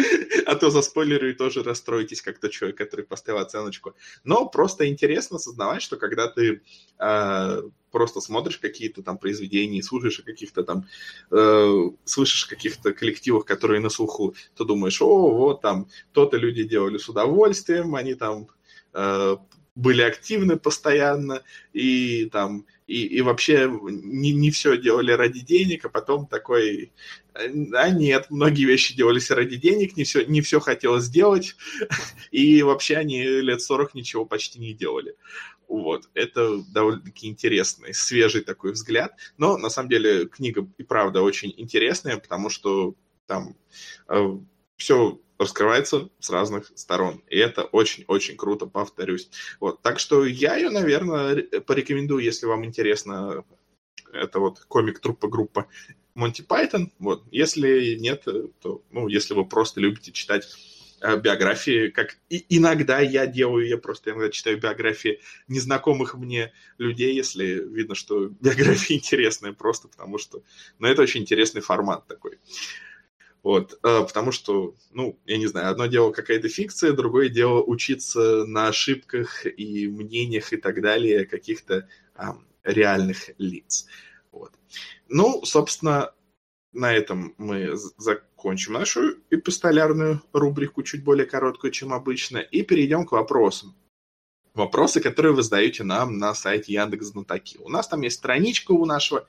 а 0.46 0.56
то 0.56 0.70
за 0.70 0.82
спойлеры 0.82 1.34
тоже 1.34 1.62
расстроитесь, 1.62 2.22
как 2.22 2.38
тот 2.38 2.50
человек, 2.50 2.78
который 2.78 3.04
поставил 3.04 3.40
оценочку. 3.40 3.94
Но 4.24 4.48
просто 4.48 4.88
интересно 4.88 5.36
осознавать, 5.36 5.82
что 5.82 5.96
когда 5.96 6.28
ты 6.28 6.62
э, 6.98 7.62
просто 7.90 8.20
смотришь 8.20 8.58
какие-то 8.58 9.02
там 9.02 9.18
произведения, 9.18 9.82
слушаешь 9.82 10.20
о 10.20 10.22
каких-то 10.22 10.62
там, 10.62 10.86
э, 11.30 11.90
слышишь 12.04 12.46
о 12.46 12.48
каких-то 12.48 12.92
коллективах, 12.92 13.44
которые 13.44 13.80
на 13.80 13.90
слуху, 13.90 14.34
то 14.54 14.64
думаешь, 14.64 15.00
о, 15.02 15.30
вот 15.30 15.60
там 15.60 15.88
то-то 16.12 16.36
люди 16.36 16.62
делали 16.64 16.96
с 16.96 17.08
удовольствием, 17.08 17.94
они 17.94 18.14
там 18.14 18.48
э, 18.94 19.36
были 19.74 20.02
активны 20.02 20.56
постоянно, 20.56 21.42
и 21.72 22.26
там 22.26 22.66
и, 22.86 23.06
и 23.06 23.20
вообще 23.20 23.70
не, 23.82 24.32
не 24.32 24.50
все 24.50 24.76
делали 24.76 25.12
ради 25.12 25.40
денег, 25.40 25.84
а 25.84 25.88
потом 25.88 26.26
такой, 26.26 26.92
а 27.34 27.88
нет, 27.88 28.26
многие 28.30 28.64
вещи 28.64 28.96
делались 28.96 29.30
ради 29.30 29.56
денег, 29.56 29.96
не 29.96 30.02
все, 30.02 30.24
не 30.24 30.40
все 30.40 30.58
хотелось 30.58 31.04
сделать, 31.04 31.54
и 32.32 32.62
вообще 32.62 32.96
они 32.96 33.22
лет 33.22 33.62
40 33.62 33.94
ничего 33.94 34.24
почти 34.24 34.58
не 34.58 34.74
делали. 34.74 35.14
Вот, 35.68 36.10
это 36.14 36.60
довольно-таки 36.72 37.28
интересный, 37.28 37.94
свежий 37.94 38.40
такой 38.40 38.72
взгляд, 38.72 39.12
но 39.38 39.56
на 39.56 39.70
самом 39.70 39.88
деле 39.88 40.26
книга 40.26 40.66
и 40.76 40.82
правда 40.82 41.22
очень 41.22 41.54
интересная, 41.56 42.16
потому 42.16 42.50
что 42.50 42.96
там 43.26 43.54
э, 44.08 44.36
все 44.76 45.20
раскрывается 45.40 46.10
с 46.18 46.28
разных 46.28 46.70
сторон. 46.74 47.22
И 47.28 47.38
это 47.38 47.62
очень-очень 47.64 48.36
круто, 48.36 48.66
повторюсь. 48.66 49.30
Вот. 49.58 49.80
Так 49.80 49.98
что 49.98 50.26
я 50.26 50.56
ее, 50.56 50.68
наверное, 50.68 51.42
порекомендую, 51.66 52.22
если 52.22 52.46
вам 52.46 52.64
интересно. 52.64 53.44
Это 54.12 54.38
вот 54.38 54.60
комик 54.68 55.00
труппа 55.00 55.28
группа 55.28 55.66
Монти 56.14 56.42
Пайтон. 56.42 56.92
Вот. 56.98 57.24
Если 57.30 57.94
нет, 57.94 58.26
то, 58.60 58.82
ну, 58.90 59.08
если 59.08 59.32
вы 59.32 59.46
просто 59.46 59.80
любите 59.80 60.12
читать 60.12 60.46
э, 61.00 61.18
биографии, 61.18 61.88
как 61.88 62.18
и 62.28 62.44
иногда 62.50 63.00
я 63.00 63.26
делаю, 63.26 63.66
я 63.66 63.78
просто 63.78 64.10
иногда 64.10 64.28
читаю 64.28 64.60
биографии 64.60 65.20
незнакомых 65.48 66.16
мне 66.16 66.52
людей, 66.76 67.14
если 67.14 67.46
видно, 67.46 67.94
что 67.94 68.28
биография 68.28 68.96
интересная, 68.98 69.54
просто 69.54 69.88
потому 69.88 70.18
что, 70.18 70.42
ну, 70.78 70.86
это 70.86 71.00
очень 71.00 71.22
интересный 71.22 71.62
формат 71.62 72.06
такой. 72.06 72.38
Вот, 73.42 73.78
э, 73.82 74.02
потому 74.02 74.32
что, 74.32 74.74
ну, 74.90 75.18
я 75.24 75.38
не 75.38 75.46
знаю, 75.46 75.70
одно 75.70 75.86
дело 75.86 76.12
какая-то 76.12 76.48
фикция, 76.48 76.92
другое 76.92 77.30
дело 77.30 77.62
учиться 77.62 78.44
на 78.44 78.68
ошибках 78.68 79.46
и 79.46 79.88
мнениях 79.88 80.52
и 80.52 80.58
так 80.58 80.82
далее 80.82 81.24
каких-то 81.24 81.88
а, 82.14 82.36
реальных 82.64 83.30
лиц. 83.38 83.86
Вот. 84.30 84.52
Ну, 85.08 85.42
собственно, 85.44 86.12
на 86.72 86.92
этом 86.92 87.34
мы 87.38 87.76
закончим 87.96 88.74
нашу 88.74 89.14
эпистолярную 89.30 90.22
рубрику, 90.32 90.82
чуть 90.82 91.02
более 91.02 91.26
короткую, 91.26 91.72
чем 91.72 91.94
обычно, 91.94 92.38
и 92.38 92.62
перейдем 92.62 93.06
к 93.06 93.12
вопросам. 93.12 93.74
Вопросы, 94.52 95.00
которые 95.00 95.32
вы 95.32 95.42
задаете 95.42 95.82
нам 95.84 96.18
на 96.18 96.34
сайте 96.34 96.74
Яндекс 96.74 97.06
Знатоки. 97.06 97.56
У 97.58 97.70
нас 97.70 97.88
там 97.88 98.02
есть 98.02 98.16
страничка 98.16 98.72
у 98.72 98.84
нашего 98.84 99.26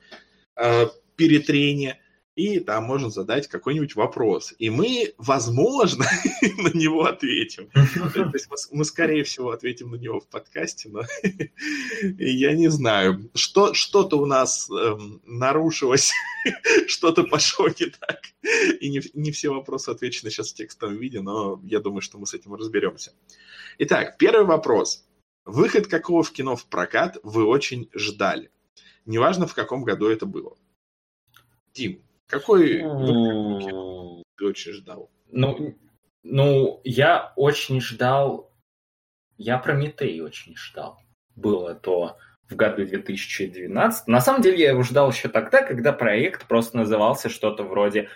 э, 0.56 0.88
перетрения, 1.16 2.01
и 2.34 2.60
там 2.60 2.84
можно 2.84 3.10
задать 3.10 3.46
какой-нибудь 3.46 3.94
вопрос. 3.94 4.54
И 4.58 4.70
мы, 4.70 5.14
возможно, 5.18 6.06
на 6.58 6.68
него 6.76 7.04
ответим. 7.04 7.68
То 7.70 8.30
есть 8.32 8.72
мы, 8.72 8.84
скорее 8.84 9.22
всего, 9.24 9.50
ответим 9.50 9.90
на 9.90 9.96
него 9.96 10.20
в 10.20 10.26
подкасте, 10.28 10.88
но 10.88 11.02
я 12.18 12.52
не 12.54 12.68
знаю. 12.68 13.30
Что, 13.34 13.74
что-то 13.74 14.16
у 14.16 14.24
нас 14.24 14.70
эм, 14.70 15.20
нарушилось, 15.26 16.12
что-то 16.86 17.24
пошло 17.24 17.68
не 17.68 17.86
так. 17.86 18.20
И 18.80 18.88
не, 18.88 19.02
не 19.12 19.30
все 19.30 19.50
вопросы 19.50 19.90
отвечены 19.90 20.30
сейчас 20.30 20.52
в 20.52 20.54
текстовом 20.54 20.96
виде, 20.96 21.20
но 21.20 21.60
я 21.64 21.80
думаю, 21.80 22.00
что 22.00 22.18
мы 22.18 22.26
с 22.26 22.34
этим 22.34 22.54
разберемся. 22.54 23.12
Итак, 23.78 24.16
первый 24.16 24.46
вопрос. 24.46 25.04
Выход 25.44 25.86
какого 25.86 26.22
в 26.22 26.32
кино 26.32 26.56
в 26.56 26.66
прокат 26.66 27.18
вы 27.22 27.44
очень 27.44 27.90
ждали? 27.94 28.50
Неважно, 29.04 29.46
в 29.46 29.54
каком 29.54 29.82
году 29.82 30.08
это 30.08 30.24
было. 30.24 30.56
Дим, 31.74 32.02
какой 32.32 32.78
ты 34.38 34.44
очень 34.46 34.72
ждал? 34.72 35.10
Ну, 35.30 35.76
ну, 36.22 36.80
я 36.82 37.32
очень 37.36 37.80
ждал... 37.80 38.50
Я 39.36 39.58
Прометей 39.58 40.20
очень 40.20 40.56
ждал. 40.56 40.98
Было 41.36 41.74
то 41.74 42.16
в 42.48 42.56
году 42.56 42.86
2012. 42.86 44.06
На 44.06 44.20
самом 44.20 44.40
деле 44.40 44.58
я 44.58 44.70
его 44.70 44.82
ждал 44.82 45.10
еще 45.10 45.28
тогда, 45.28 45.62
когда 45.62 45.92
проект 45.92 46.46
просто 46.46 46.76
назывался 46.78 47.28
что-то 47.28 47.64
вроде 47.64 48.08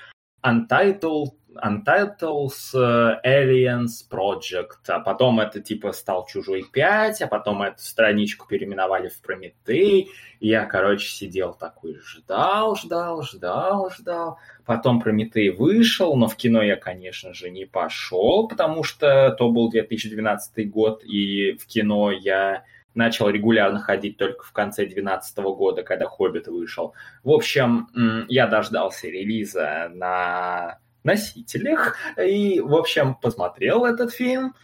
Untitled, 0.47 1.33
Untitles 1.62 2.75
э, 2.75 3.21
Aliens 3.25 4.05
Project, 4.09 4.88
а 4.88 5.00
потом 5.00 5.41
это 5.41 5.61
типа 5.61 5.93
стал 5.93 6.26
Чужой 6.26 6.65
5, 6.71 7.23
а 7.23 7.26
потом 7.26 7.62
эту 7.62 7.81
страничку 7.81 8.47
переименовали 8.47 9.09
в 9.09 9.21
Прометей. 9.21 10.09
И 10.38 10.49
я, 10.49 10.67
короче, 10.67 11.09
сидел 11.09 11.55
такой, 11.55 11.99
ждал, 12.05 12.76
ждал, 12.76 13.23
ждал, 13.23 13.91
ждал. 13.91 14.38
Потом 14.65 15.00
Прометей 15.00 15.50
вышел, 15.50 16.15
но 16.17 16.29
в 16.29 16.37
кино 16.37 16.62
я, 16.62 16.76
конечно 16.76 17.35
же, 17.35 17.50
не 17.50 17.65
пошел, 17.65 18.47
потому 18.47 18.85
что 18.85 19.35
то 19.38 19.50
был 19.50 19.71
2012 19.71 20.71
год, 20.71 21.03
и 21.05 21.53
в 21.53 21.67
кино 21.67 22.11
я 22.11 22.65
начал 22.97 23.29
регулярно 23.29 23.79
ходить 23.81 24.17
только 24.17 24.45
в 24.45 24.53
конце 24.53 24.83
2012 24.83 25.38
года, 25.38 25.83
когда 25.83 26.07
«Хоббит» 26.07 26.49
вышел. 26.49 26.95
В 27.23 27.31
общем, 27.31 27.88
я 28.29 28.47
дождался 28.47 29.09
релиза 29.09 29.91
на 29.95 30.79
носителях 31.05 31.97
и, 32.19 32.61
в 32.61 32.75
общем, 32.75 33.15
посмотрел 33.15 33.85
этот 33.85 34.12
фильм. 34.12 34.55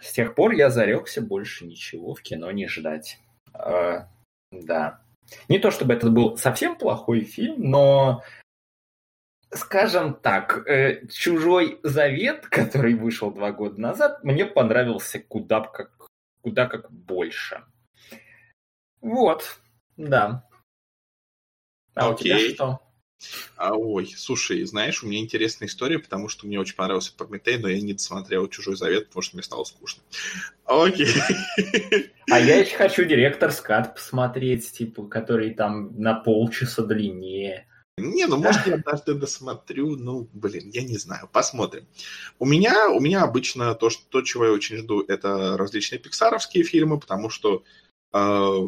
С 0.00 0.12
тех 0.12 0.34
пор 0.34 0.52
я 0.52 0.70
зарекся 0.70 1.20
больше 1.20 1.66
ничего 1.66 2.14
в 2.14 2.22
кино 2.22 2.50
не 2.50 2.68
ждать. 2.68 3.18
Э, 3.52 4.04
да. 4.52 5.02
Не 5.48 5.58
то 5.58 5.70
чтобы 5.70 5.94
это 5.94 6.08
был 6.08 6.36
совсем 6.36 6.76
плохой 6.76 7.22
фильм, 7.22 7.56
но 7.70 8.22
Скажем 9.50 10.12
так, 10.12 10.68
э, 10.68 11.06
«Чужой 11.08 11.80
завет», 11.82 12.46
который 12.48 12.94
вышел 12.94 13.30
два 13.30 13.50
года 13.50 13.80
назад, 13.80 14.22
мне 14.22 14.44
понравился 14.44 15.20
куда 15.20 15.60
как 15.60 15.90
куда 16.42 16.66
как 16.66 16.90
больше. 16.90 17.64
Вот, 19.00 19.58
да. 19.96 20.48
А 21.94 22.10
Окей. 22.10 22.32
у 22.32 22.38
тебя 22.38 22.54
что? 22.54 22.80
А, 23.56 23.74
ой, 23.74 24.12
слушай, 24.16 24.62
знаешь, 24.64 25.02
у 25.02 25.08
меня 25.08 25.18
интересная 25.18 25.66
история, 25.66 25.98
потому 25.98 26.28
что 26.28 26.46
мне 26.46 26.60
очень 26.60 26.76
понравился 26.76 27.12
Прометей, 27.16 27.58
но 27.58 27.68
я 27.68 27.80
не 27.80 27.92
досмотрел 27.92 28.46
«Чужой 28.46 28.76
завет», 28.76 29.08
потому 29.08 29.22
что 29.22 29.36
мне 29.36 29.42
стало 29.42 29.64
скучно. 29.64 30.02
Окей. 30.64 31.08
А 32.30 32.38
я 32.38 32.60
еще 32.60 32.76
хочу 32.76 33.04
директор 33.04 33.50
скат 33.50 33.94
посмотреть, 33.94 34.70
типа, 34.70 35.08
который 35.08 35.54
там 35.54 36.00
на 36.00 36.14
полчаса 36.14 36.84
длиннее. 36.84 37.66
Не, 37.98 38.26
ну 38.26 38.36
может 38.36 38.66
я 38.66 38.74
однажды 38.74 39.14
досмотрю, 39.14 39.96
ну, 39.96 40.28
блин, 40.32 40.70
я 40.72 40.82
не 40.82 40.96
знаю, 40.96 41.28
посмотрим. 41.32 41.86
У 42.38 42.46
меня, 42.46 42.90
у 42.90 43.00
меня 43.00 43.22
обычно 43.22 43.74
то, 43.74 43.90
что, 43.90 44.02
то, 44.08 44.22
чего 44.22 44.46
я 44.46 44.52
очень 44.52 44.76
жду, 44.76 45.02
это 45.02 45.56
различные 45.56 45.98
пиксаровские 45.98 46.64
фильмы, 46.64 46.98
потому 46.98 47.30
что, 47.30 47.64
э, 48.12 48.58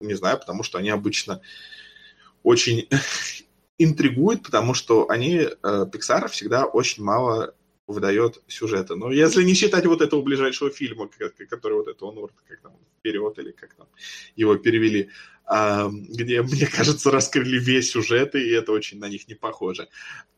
не 0.00 0.14
знаю, 0.14 0.38
потому 0.38 0.62
что 0.62 0.78
они 0.78 0.90
обычно 0.90 1.42
очень 2.42 2.88
интригуют, 3.78 4.42
потому 4.42 4.74
что 4.74 5.08
они, 5.10 5.48
э, 5.62 5.86
всегда 6.28 6.64
очень 6.66 7.02
мало 7.02 7.54
выдает 7.90 8.42
сюжета. 8.46 8.94
Но 8.94 9.10
если 9.10 9.42
не 9.42 9.54
считать 9.54 9.86
вот 9.86 10.00
этого 10.00 10.22
ближайшего 10.22 10.70
фильма, 10.70 11.08
который 11.48 11.74
вот 11.74 11.88
это 11.88 12.04
он 12.04 12.28
как 12.48 12.60
там, 12.60 12.72
вперед 12.98 13.38
или 13.38 13.50
как 13.52 13.74
там 13.74 13.88
его 14.36 14.56
перевели, 14.56 15.10
где, 15.50 16.42
мне 16.42 16.66
кажется, 16.66 17.10
раскрыли 17.10 17.58
весь 17.58 17.90
сюжет, 17.90 18.34
и 18.34 18.50
это 18.50 18.72
очень 18.72 18.98
на 18.98 19.08
них 19.08 19.28
не 19.28 19.34
похоже. 19.34 19.88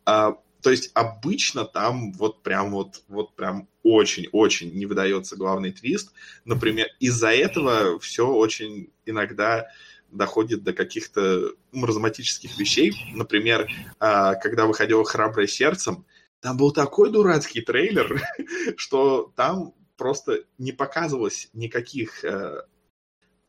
А, 0.05 0.39
то 0.63 0.71
есть 0.71 0.91
обычно 0.95 1.65
там 1.65 2.13
вот 2.13 2.43
прям 2.43 2.71
вот, 2.71 3.03
вот 3.09 3.35
прям 3.35 3.69
очень-очень 3.83 4.73
не 4.73 4.87
выдается 4.87 5.37
главный 5.37 5.73
твист. 5.73 6.13
Например, 6.45 6.87
из-за 7.01 7.33
этого 7.33 7.99
все 7.99 8.27
очень 8.27 8.91
иногда 9.05 9.67
доходит 10.11 10.63
до 10.63 10.73
каких-то 10.73 11.51
маразматических 11.73 12.59
вещей. 12.59 12.93
Например, 13.15 13.69
а, 13.99 14.35
когда 14.37 14.67
выходило 14.67 15.05
«Храброе 15.05 15.47
сердцем», 15.47 16.07
там 16.41 16.57
был 16.57 16.73
такой 16.73 17.11
дурацкий 17.11 17.61
трейлер, 17.61 18.21
что 18.77 19.33
там 19.37 19.75
просто 19.97 20.45
не 20.59 20.73
показывалось 20.73 21.49
никаких 21.53 22.25
э, 22.25 22.63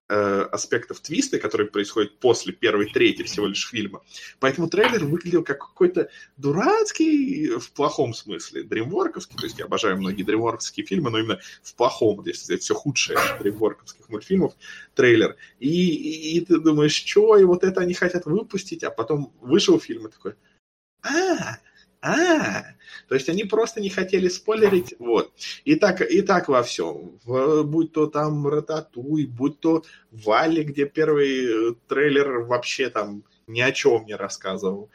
э, 0.09 0.41
аспектов 0.51 0.99
твиста, 0.99 1.39
которые 1.39 1.67
происходят 1.67 2.19
после 2.19 2.53
первой 2.53 2.91
трети 2.91 3.23
всего 3.23 3.47
лишь 3.47 3.67
фильма. 3.67 4.03
Поэтому 4.39 4.69
трейлер 4.69 5.05
выглядел 5.05 5.43
как 5.43 5.59
какой-то 5.59 6.09
дурацкий 6.37 7.57
в 7.57 7.71
плохом 7.71 8.13
смысле, 8.13 8.63
дримворковский. 8.63 9.37
То 9.37 9.45
есть 9.45 9.59
я 9.59 9.65
обожаю 9.65 9.97
многие 9.97 10.23
дримворковские 10.23 10.85
фильмы, 10.85 11.09
но 11.09 11.19
именно 11.19 11.39
в 11.61 11.75
плохом, 11.75 12.23
если 12.25 12.43
сказать, 12.43 12.61
все 12.61 12.75
худшее 12.75 13.17
дримворковских 13.39 14.09
мультфильмов, 14.09 14.53
трейлер. 14.95 15.35
И, 15.59 15.67
и, 15.67 16.37
и 16.37 16.45
ты 16.45 16.59
думаешь, 16.59 16.93
что, 16.93 17.37
и 17.37 17.43
вот 17.43 17.63
это 17.63 17.81
они 17.81 17.93
хотят 17.93 18.25
выпустить, 18.25 18.83
а 18.83 18.91
потом 18.91 19.33
вышел 19.41 19.79
фильм 19.79 20.07
и 20.07 20.11
такой, 20.11 20.35
а, 21.03 21.57
а, 22.05 22.65
то 23.07 23.15
есть 23.15 23.29
они 23.29 23.45
просто 23.45 23.79
не 23.79 23.89
хотели 23.89 24.27
спойлерить, 24.27 24.93
вот. 24.99 25.31
И 25.63 25.75
так, 25.75 26.01
и 26.01 26.21
так 26.21 26.49
во 26.49 26.61
всем. 26.61 27.17
Будь 27.25 27.93
то 27.93 28.07
там 28.07 28.45
Рататуй, 28.45 29.25
будь 29.25 29.61
то 29.61 29.83
Вали, 30.11 30.63
где 30.63 30.85
первый 30.85 31.71
э, 31.71 31.75
трейлер 31.87 32.39
вообще 32.39 32.89
там 32.89 33.23
ни 33.47 33.61
о 33.61 33.71
чем 33.71 34.05
не 34.05 34.15
рассказывал. 34.15 34.89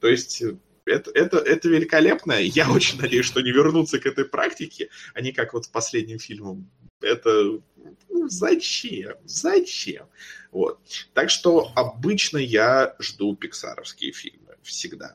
То 0.00 0.08
есть 0.08 0.42
это, 0.86 1.10
это, 1.10 1.36
это 1.36 1.68
великолепно. 1.68 2.32
Я 2.40 2.70
очень 2.70 2.98
надеюсь, 2.98 3.26
что 3.26 3.42
не 3.42 3.52
вернутся 3.52 3.98
к 3.98 4.06
этой 4.06 4.24
практике. 4.24 4.88
Они 5.12 5.32
как 5.32 5.52
вот 5.52 5.66
с 5.66 5.68
последним 5.68 6.18
фильмом. 6.18 6.70
Это 7.02 7.60
ну, 8.08 8.28
зачем? 8.28 9.16
Зачем? 9.24 10.06
Вот. 10.50 10.80
Так 11.12 11.28
что 11.28 11.72
обычно 11.74 12.38
я 12.38 12.96
жду 12.98 13.36
пиксаровские 13.36 14.12
фильмы. 14.12 14.56
Всегда. 14.62 15.14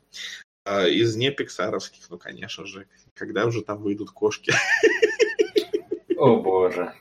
А, 0.70 0.88
из 0.88 1.16
не 1.16 1.32
пиксаровских, 1.32 2.08
ну, 2.12 2.20
конечно 2.20 2.64
же, 2.64 2.86
когда 3.16 3.48
уже 3.48 3.64
там 3.64 3.82
выйдут 3.82 4.12
кошки. 4.12 4.54
О, 6.16 6.36
боже. 6.36 6.94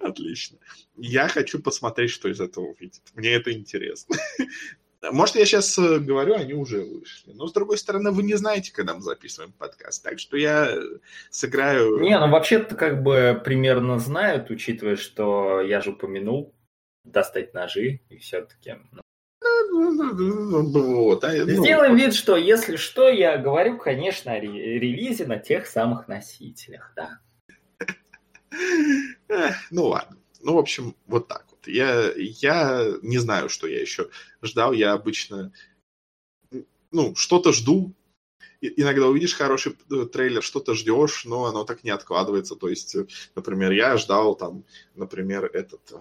Отлично. 0.00 0.58
Я 0.96 1.26
хочу 1.26 1.60
посмотреть, 1.60 2.10
что 2.10 2.28
из 2.28 2.40
этого 2.40 2.76
выйдет. 2.78 3.02
Мне 3.14 3.30
это 3.30 3.52
интересно. 3.52 4.16
Может, 5.02 5.34
я 5.34 5.46
сейчас 5.46 5.76
э, 5.78 5.98
говорю, 5.98 6.34
они 6.34 6.54
уже 6.54 6.82
вышли. 6.84 7.32
Но, 7.32 7.48
с 7.48 7.52
другой 7.52 7.76
стороны, 7.76 8.12
вы 8.12 8.22
не 8.22 8.34
знаете, 8.34 8.72
когда 8.72 8.94
мы 8.94 9.00
записываем 9.00 9.52
подкаст. 9.52 10.04
Так 10.04 10.20
что 10.20 10.36
я 10.36 10.76
сыграю... 11.30 11.98
Не, 11.98 12.18
ну 12.20 12.30
вообще-то 12.30 12.76
как 12.76 13.02
бы 13.02 13.40
примерно 13.44 13.98
знают, 13.98 14.50
учитывая, 14.50 14.96
что 14.96 15.60
я 15.60 15.80
же 15.80 15.90
упомянул 15.90 16.54
достать 17.04 17.54
ножи, 17.54 18.00
и 18.10 18.18
все-таки 18.18 18.76
ну, 18.92 19.02
вот, 19.78 21.24
а, 21.24 21.32
ну, 21.32 21.64
Сделаем 21.64 21.96
вид, 21.96 22.14
что 22.14 22.36
если 22.36 22.76
что, 22.76 23.08
я 23.08 23.38
говорю, 23.38 23.78
конечно, 23.78 24.32
о 24.32 24.40
релизе 24.40 25.26
на 25.26 25.38
тех 25.38 25.66
самых 25.66 26.08
носителях, 26.08 26.92
да. 26.96 27.20
Ну 29.70 29.86
ладно. 29.86 30.16
Ну, 30.40 30.54
в 30.54 30.58
общем, 30.58 30.94
вот 31.06 31.28
так 31.28 31.46
вот. 31.50 31.66
Я, 31.66 32.12
я 32.14 32.86
не 33.02 33.18
знаю, 33.18 33.48
что 33.48 33.66
я 33.66 33.80
еще 33.80 34.08
ждал. 34.42 34.72
Я 34.72 34.92
обычно, 34.92 35.52
ну, 36.90 37.14
что-то 37.14 37.52
жду. 37.52 37.94
Иногда 38.60 39.06
увидишь 39.06 39.36
хороший 39.36 39.76
э, 39.90 40.06
трейлер, 40.06 40.42
что-то 40.42 40.74
ждешь, 40.74 41.24
но 41.24 41.44
оно 41.44 41.64
так 41.64 41.84
не 41.84 41.90
откладывается. 41.90 42.56
То 42.56 42.68
есть, 42.68 42.94
э, 42.96 43.06
например, 43.36 43.72
я 43.72 43.96
ждал 43.96 44.34
там, 44.34 44.64
например, 44.94 45.44
этот 45.44 45.92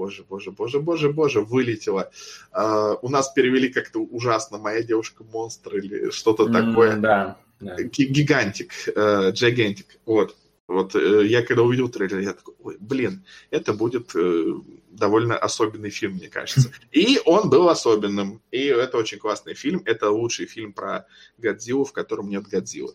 боже, 0.00 0.24
боже, 0.28 0.50
боже, 0.50 0.80
боже, 0.80 1.12
боже, 1.12 1.40
вылетело. 1.40 2.10
Uh, 2.52 2.98
у 3.02 3.08
нас 3.10 3.28
перевели 3.32 3.68
как-то 3.68 3.98
ужасно 3.98 4.56
«Моя 4.56 4.82
девушка-монстр» 4.82 5.76
или 5.76 6.10
что-то 6.10 6.44
mm, 6.44 6.52
такое. 6.52 6.96
Да, 6.96 7.36
да. 7.60 7.76
Гигантик, 7.82 8.72
Gigantic, 8.88 9.86
вот. 10.06 10.36
Вот 10.68 10.94
uh, 10.94 11.26
я 11.26 11.42
когда 11.42 11.62
увидел 11.62 11.90
трейлер, 11.90 12.20
я 12.20 12.32
такой, 12.32 12.54
ой, 12.60 12.76
блин, 12.80 13.24
это 13.50 13.74
будет 13.74 14.14
uh, 14.14 14.64
довольно 14.88 15.36
особенный 15.36 15.90
фильм, 15.90 16.14
мне 16.14 16.28
кажется. 16.28 16.72
И 16.92 17.20
он 17.26 17.50
был 17.50 17.68
особенным. 17.68 18.40
И 18.50 18.64
это 18.64 18.96
очень 18.96 19.18
классный 19.18 19.54
фильм. 19.54 19.82
Это 19.84 20.10
лучший 20.10 20.46
фильм 20.46 20.72
про 20.72 21.06
Годзиллу, 21.38 21.84
в 21.84 21.92
котором 21.92 22.30
нет 22.30 22.44
Годзиллы. 22.44 22.94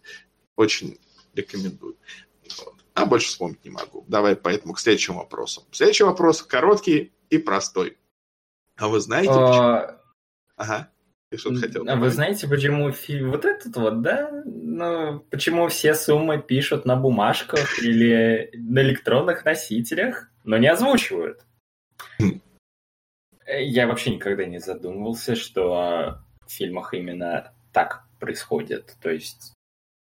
Очень 0.56 0.98
рекомендую. 1.36 1.96
Вот 2.66 2.85
а 2.96 3.06
больше 3.06 3.28
вспомнить 3.28 3.64
не 3.66 3.72
могу. 3.72 4.06
Давай 4.08 4.36
поэтому 4.36 4.74
к 4.74 4.80
следующему 4.80 5.20
вопросу. 5.20 5.64
Следующий 5.72 6.06
вопрос 6.06 6.42
короткий 6.42 7.14
и 7.30 7.38
простой. 7.38 7.98
А 8.78 8.88
вы 8.88 9.02
знаете, 9.02 9.32
а, 9.34 9.48
почему? 9.48 10.00
Ага. 10.56 10.90
Ты 11.30 11.38
что-то 11.38 11.60
хотел 11.60 11.90
А 11.90 11.96
вы 11.98 12.10
знаете, 12.10 12.48
почему 12.48 12.92
фильм 12.92 13.32
вот 13.32 13.44
этот 13.44 13.76
вот, 13.76 14.02
да? 14.02 14.32
Ну, 14.46 15.20
почему 15.30 15.68
все 15.68 15.94
суммы 15.94 16.42
пишут 16.42 16.86
на 16.86 16.96
бумажках 16.96 17.80
или 17.80 18.52
на 18.54 18.80
электронных 18.82 19.44
носителях, 19.44 20.30
но 20.46 20.58
не 20.58 20.68
озвучивают? 20.68 21.46
Хм. 22.20 22.42
Я 23.48 23.88
вообще 23.88 24.16
никогда 24.16 24.46
не 24.46 24.60
задумывался, 24.60 25.36
что 25.36 26.22
в 26.48 26.52
фильмах 26.52 26.94
именно 26.94 27.54
так 27.74 28.06
происходит. 28.20 28.96
То 29.02 29.10
есть 29.10 29.54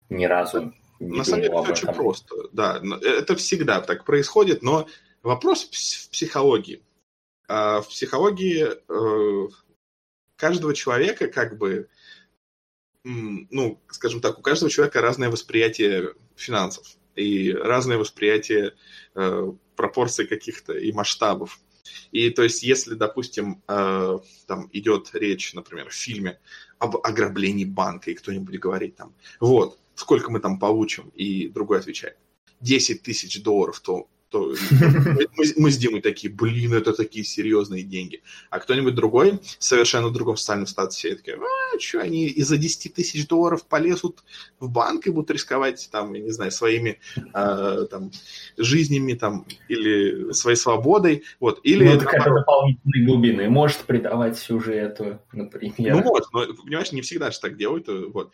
ни 0.09 0.25
разу 0.25 0.73
на 1.07 1.23
самом 1.23 1.41
деле, 1.43 1.53
это 1.59 1.71
очень 1.71 1.87
просто. 1.93 2.35
Да, 2.51 2.81
это 3.01 3.35
всегда 3.35 3.81
так 3.81 4.05
происходит, 4.05 4.61
но 4.61 4.87
вопрос 5.21 5.63
в 5.63 6.09
психологии. 6.09 6.81
А 7.47 7.81
в 7.81 7.89
психологии 7.89 8.67
э, 8.67 9.49
каждого 10.35 10.73
человека 10.73 11.27
как 11.27 11.57
бы, 11.57 11.87
ну, 13.03 13.79
скажем 13.89 14.21
так, 14.21 14.39
у 14.39 14.41
каждого 14.41 14.71
человека 14.71 15.01
разное 15.01 15.29
восприятие 15.29 16.13
финансов 16.35 16.85
и 17.15 17.53
разное 17.53 17.97
восприятие 17.97 18.73
э, 19.15 19.51
пропорций 19.75 20.25
каких-то 20.25 20.73
и 20.73 20.91
масштабов. 20.91 21.59
И 22.11 22.29
то 22.29 22.43
есть, 22.43 22.63
если, 22.63 22.95
допустим, 22.95 23.61
э, 23.67 24.19
там 24.47 24.69
идет 24.71 25.09
речь, 25.13 25.53
например, 25.53 25.89
в 25.89 25.93
фильме 25.93 26.39
об 26.79 26.97
ограблении 26.97 27.65
банка, 27.65 28.11
и 28.11 28.15
кто-нибудь 28.15 28.59
говорит 28.59 28.95
там, 28.95 29.13
вот, 29.39 29.77
сколько 29.95 30.31
мы 30.31 30.39
там 30.39 30.59
получим, 30.59 31.09
и 31.15 31.47
другой 31.47 31.79
отвечает, 31.79 32.17
10 32.61 33.01
тысяч 33.01 33.41
долларов, 33.43 33.79
то 33.79 34.07
то 34.33 34.51
мы, 35.37 35.45
мы 35.57 35.71
с 35.71 35.77
Димой 35.77 36.01
такие, 36.01 36.33
блин, 36.33 36.73
это 36.73 36.91
такие 36.93 37.23
серьезные 37.23 37.83
деньги. 37.83 38.23
А 38.49 38.59
кто-нибудь 38.59 38.95
другой, 38.95 39.39
совершенно 39.59 40.07
в 40.07 40.11
другом 40.11 40.37
социальном 40.37 40.65
статусе, 40.65 41.09
я 41.09 41.15
такие, 41.15 41.37
а, 41.37 41.79
что 41.79 42.01
они 42.01 42.25
из-за 42.25 42.57
10 42.57 42.95
тысяч 42.95 43.27
долларов 43.27 43.67
полезут 43.67 44.23
в 44.59 44.71
банк 44.71 45.05
и 45.05 45.11
будут 45.11 45.29
рисковать, 45.29 45.87
там, 45.91 46.13
я 46.15 46.21
не 46.21 46.31
знаю, 46.31 46.51
своими 46.51 46.99
э, 47.15 47.85
там, 47.91 48.09
жизнями 48.57 49.13
там, 49.13 49.45
или 49.67 50.33
своей 50.33 50.57
свободой. 50.57 51.23
Вот. 51.39 51.59
Или, 51.63 51.87
ну, 51.87 51.99
какая-то 51.99 52.33
дополнительной 52.33 53.05
глубины 53.05 53.49
может 53.49 53.81
придавать 53.81 54.39
сюжету, 54.39 55.19
например. 55.31 55.95
Ну, 55.95 56.01
вот, 56.01 56.23
но, 56.33 56.51
понимаешь, 56.65 56.91
не 56.91 57.01
всегда 57.01 57.29
же 57.29 57.39
так 57.39 57.55
делают. 57.55 57.87
Вот 57.87 58.33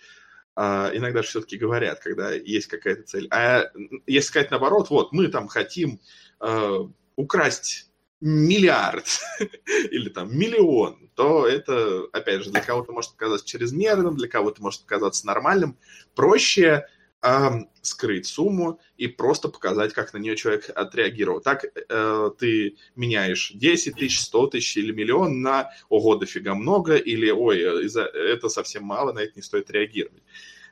иногда 0.60 1.22
же 1.22 1.30
все-таки 1.30 1.58
говорят, 1.58 2.00
когда 2.00 2.32
есть 2.32 2.68
какая-то 2.68 3.04
цель. 3.04 3.28
А 3.32 3.72
если 4.06 4.28
сказать 4.28 4.52
наоборот, 4.52 4.90
вот 4.90 5.12
мы 5.14 5.28
там 5.28 5.48
хотим 5.48 6.00
э, 6.42 6.80
украсть 7.16 7.90
миллиард 8.22 9.06
или 9.92 10.10
там 10.10 10.38
миллион, 10.38 11.10
то 11.16 11.48
это, 11.48 12.04
опять 12.12 12.44
же, 12.44 12.52
для 12.52 12.62
кого-то 12.62 12.92
может 12.92 13.12
показаться 13.12 13.48
чрезмерным, 13.48 14.18
для 14.18 14.28
кого-то 14.28 14.62
может 14.62 14.82
показаться 14.82 15.26
нормальным. 15.26 15.78
Проще 16.16 16.86
э, 17.22 17.50
скрыть 17.82 18.26
сумму 18.26 18.80
и 18.98 19.08
просто 19.08 19.50
показать, 19.50 19.94
как 19.94 20.14
на 20.14 20.18
нее 20.18 20.36
человек 20.36 20.70
отреагировал. 20.76 21.42
Так 21.42 21.66
э, 21.66 22.32
ты 22.38 22.78
меняешь 22.96 23.52
10 23.54 23.96
тысяч, 23.96 24.20
100 24.22 24.48
тысяч 24.48 24.78
или 24.78 24.92
миллион 24.92 25.42
на 25.42 25.72
«Ого, 25.90 26.16
дофига 26.16 26.56
много» 26.56 26.96
или 26.96 27.30
«Ой, 27.30 27.60
это 27.60 28.50
совсем 28.50 28.84
мало, 28.84 29.14
на 29.14 29.20
это 29.20 29.34
не 29.36 29.42
стоит 29.42 29.70
реагировать». 29.70 30.24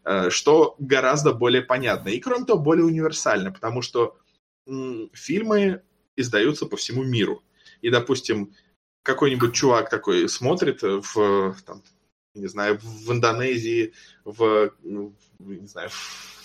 Э, 0.09 0.29
что 0.29 0.75
гораздо 0.79 1.33
более 1.33 1.61
понятно. 1.61 2.09
И, 2.09 2.19
кроме 2.19 2.45
того, 2.45 2.59
более 2.59 2.85
универсально, 2.85 3.51
потому 3.51 3.81
что 3.81 4.17
м, 4.65 5.09
фильмы 5.13 5.81
издаются 6.15 6.65
по 6.65 6.77
всему 6.77 7.03
миру. 7.03 7.43
И, 7.81 7.89
допустим, 7.89 8.53
какой-нибудь 9.03 9.53
чувак 9.53 9.89
такой 9.89 10.29
смотрит 10.29 10.81
в, 10.81 11.55
там, 11.65 11.83
не 12.33 12.47
знаю, 12.47 12.79
в 12.81 13.11
Индонезии, 13.11 13.93
в, 14.23 14.71
не 15.39 15.67
знаю, 15.67 15.89
в 15.89 16.36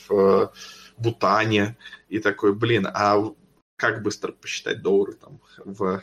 Бутане, 0.96 1.76
и 2.08 2.18
такой, 2.18 2.54
блин, 2.54 2.86
а 2.86 3.32
как 3.76 4.02
быстро 4.02 4.32
посчитать 4.32 4.82
доллары 4.82 5.14
там 5.14 5.40
в 5.64 6.02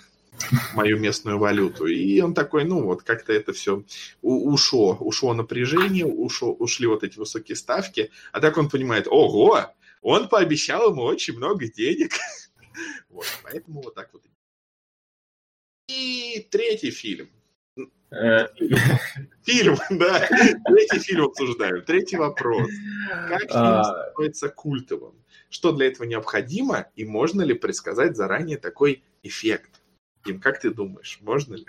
мою 0.74 1.00
местную 1.00 1.38
валюту. 1.38 1.86
И 1.88 2.20
он 2.22 2.34
такой, 2.34 2.64
ну 2.64 2.84
вот, 2.84 3.04
как-то 3.04 3.34
это 3.34 3.54
все 3.54 3.84
ушло, 4.22 4.98
ушло 5.00 5.34
напряжение, 5.34 6.06
ушло, 6.06 6.54
ушли 6.54 6.88
вот 6.88 7.04
эти 7.04 7.18
высокие 7.18 7.56
ставки, 7.56 8.12
а 8.32 8.40
так 8.40 8.58
он 8.58 8.70
понимает, 8.70 9.08
ого, 9.08 9.74
он 10.02 10.30
пообещал 10.30 10.92
ему 10.92 11.04
очень 11.04 11.36
много 11.36 11.68
денег. 11.68 12.12
Вот, 13.10 13.26
поэтому 13.44 13.82
вот 13.82 13.96
так 13.96 14.14
вот. 14.14 14.24
И 15.90 16.48
третий 16.50 16.92
фильм. 16.92 17.30
Э. 18.12 18.48
Фильм, 19.44 19.78
да. 19.90 20.20
Третий 20.66 21.00
фильм 21.00 21.26
обсуждаем. 21.26 21.84
Третий 21.84 22.18
вопрос. 22.18 22.68
Как 23.28 23.42
фильм 23.42 23.52
а. 23.54 23.84
становится 23.84 24.50
культовым? 24.50 25.16
Что 25.50 25.72
для 25.72 25.88
этого 25.88 26.06
необходимо? 26.06 26.88
И 26.96 27.06
можно 27.06 27.42
ли 27.42 27.54
предсказать 27.54 28.16
заранее 28.16 28.58
такой 28.58 29.04
эффект? 29.24 29.82
Им, 30.26 30.40
как 30.40 30.60
ты 30.60 30.72
думаешь, 30.72 31.20
можно 31.22 31.56
ли? 31.56 31.66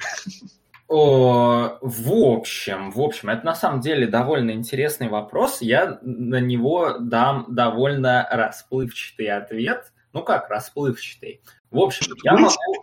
О, 0.89 1.79
в 1.81 2.13
общем, 2.13 2.91
в 2.91 3.01
общем, 3.01 3.31
это 3.31 3.47
на 3.47 3.55
самом 3.55 3.81
деле 3.81 4.09
довольно 4.09 4.51
интересный 4.51 5.09
вопрос. 5.09 5.63
Я 5.63 6.01
на 6.03 6.41
него 6.41 6.99
дам 6.99 7.47
довольно 7.49 8.27
расплывчатый 8.29 9.29
ответ. 9.29 9.93
Ну 10.13 10.25
как 10.25 10.51
расплывчатый? 10.51 11.43
В 11.71 11.79
общем, 11.79 12.13
я 12.25 12.33
могу, 12.33 12.80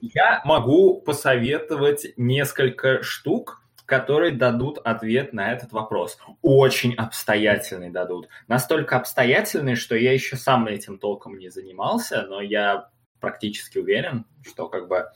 я 0.00 0.42
могу 0.44 1.00
посоветовать 1.00 2.06
несколько 2.16 3.02
штук, 3.02 3.62
которые 3.86 4.32
дадут 4.32 4.78
ответ 4.78 5.32
на 5.32 5.52
этот 5.52 5.72
вопрос. 5.72 6.18
Очень 6.42 6.94
обстоятельный 6.94 7.90
дадут. 7.90 8.28
Настолько 8.48 8.96
обстоятельный, 8.96 9.76
что 9.76 9.96
я 9.96 10.12
еще 10.12 10.36
сам 10.36 10.66
этим 10.66 10.98
толком 10.98 11.38
не 11.38 11.48
занимался, 11.50 12.26
но 12.28 12.40
я 12.40 12.90
практически 13.20 13.78
уверен, 13.78 14.26
что 14.44 14.68
как 14.68 14.88
бы 14.88 15.06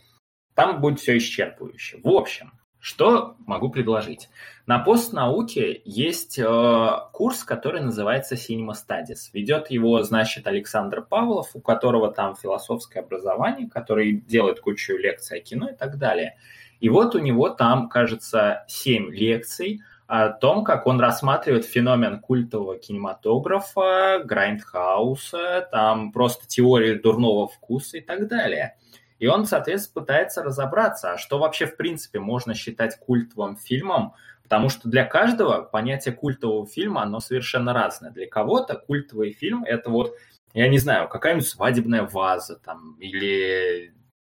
там 0.54 0.80
будет 0.80 1.00
все 1.00 1.16
исчерпывающе. 1.16 2.00
В 2.02 2.08
общем, 2.08 2.52
что 2.80 3.36
могу 3.46 3.68
предложить? 3.68 4.30
На 4.66 4.78
постнауке 4.78 5.82
есть 5.84 6.38
э, 6.38 6.90
курс, 7.12 7.44
который 7.44 7.82
называется 7.82 8.36
Cinema 8.36 8.72
Studies. 8.72 9.28
Ведет 9.34 9.70
его, 9.70 10.02
значит, 10.02 10.46
Александр 10.46 11.02
Павлов, 11.02 11.50
у 11.54 11.60
которого 11.60 12.10
там 12.10 12.36
философское 12.36 13.00
образование, 13.00 13.68
который 13.68 14.12
делает 14.12 14.60
кучу 14.60 14.96
лекций 14.96 15.38
о 15.38 15.42
кино 15.42 15.68
и 15.68 15.74
так 15.74 15.98
далее. 15.98 16.36
И 16.80 16.88
вот 16.88 17.14
у 17.14 17.18
него 17.18 17.50
там, 17.50 17.90
кажется, 17.90 18.64
семь 18.66 19.12
лекций 19.12 19.82
о 20.06 20.30
том, 20.30 20.64
как 20.64 20.86
он 20.86 20.98
рассматривает 20.98 21.66
феномен 21.66 22.18
культового 22.18 22.78
кинематографа, 22.78 24.22
грайндхауса, 24.24 25.68
там 25.70 26.12
просто 26.12 26.48
теории 26.48 26.94
дурного 26.94 27.46
вкуса 27.46 27.98
и 27.98 28.00
так 28.00 28.26
далее. 28.26 28.76
И 29.20 29.26
он, 29.26 29.44
соответственно, 29.44 30.02
пытается 30.02 30.42
разобраться, 30.42 31.12
а 31.12 31.18
что 31.18 31.38
вообще 31.38 31.66
в 31.66 31.76
принципе 31.76 32.18
можно 32.18 32.54
считать 32.54 32.98
культовым 32.98 33.56
фильмом, 33.56 34.14
потому 34.42 34.70
что 34.70 34.88
для 34.88 35.04
каждого 35.04 35.62
понятие 35.62 36.14
культового 36.14 36.66
фильма, 36.66 37.02
оно 37.02 37.20
совершенно 37.20 37.74
разное. 37.74 38.11
Для 38.11 38.26
кого-то 38.26 38.76
культовый 38.76 39.33
фильм– 39.33 39.62
это 39.66 39.90
вот, 39.90 40.16
я 40.54 40.68
не 40.68 40.78
знаю, 40.78 41.06
какая-нибудь 41.09 41.46
свадебная 41.46 42.02
ваза 42.02 42.56
там, 42.56 42.96
или 42.98 43.94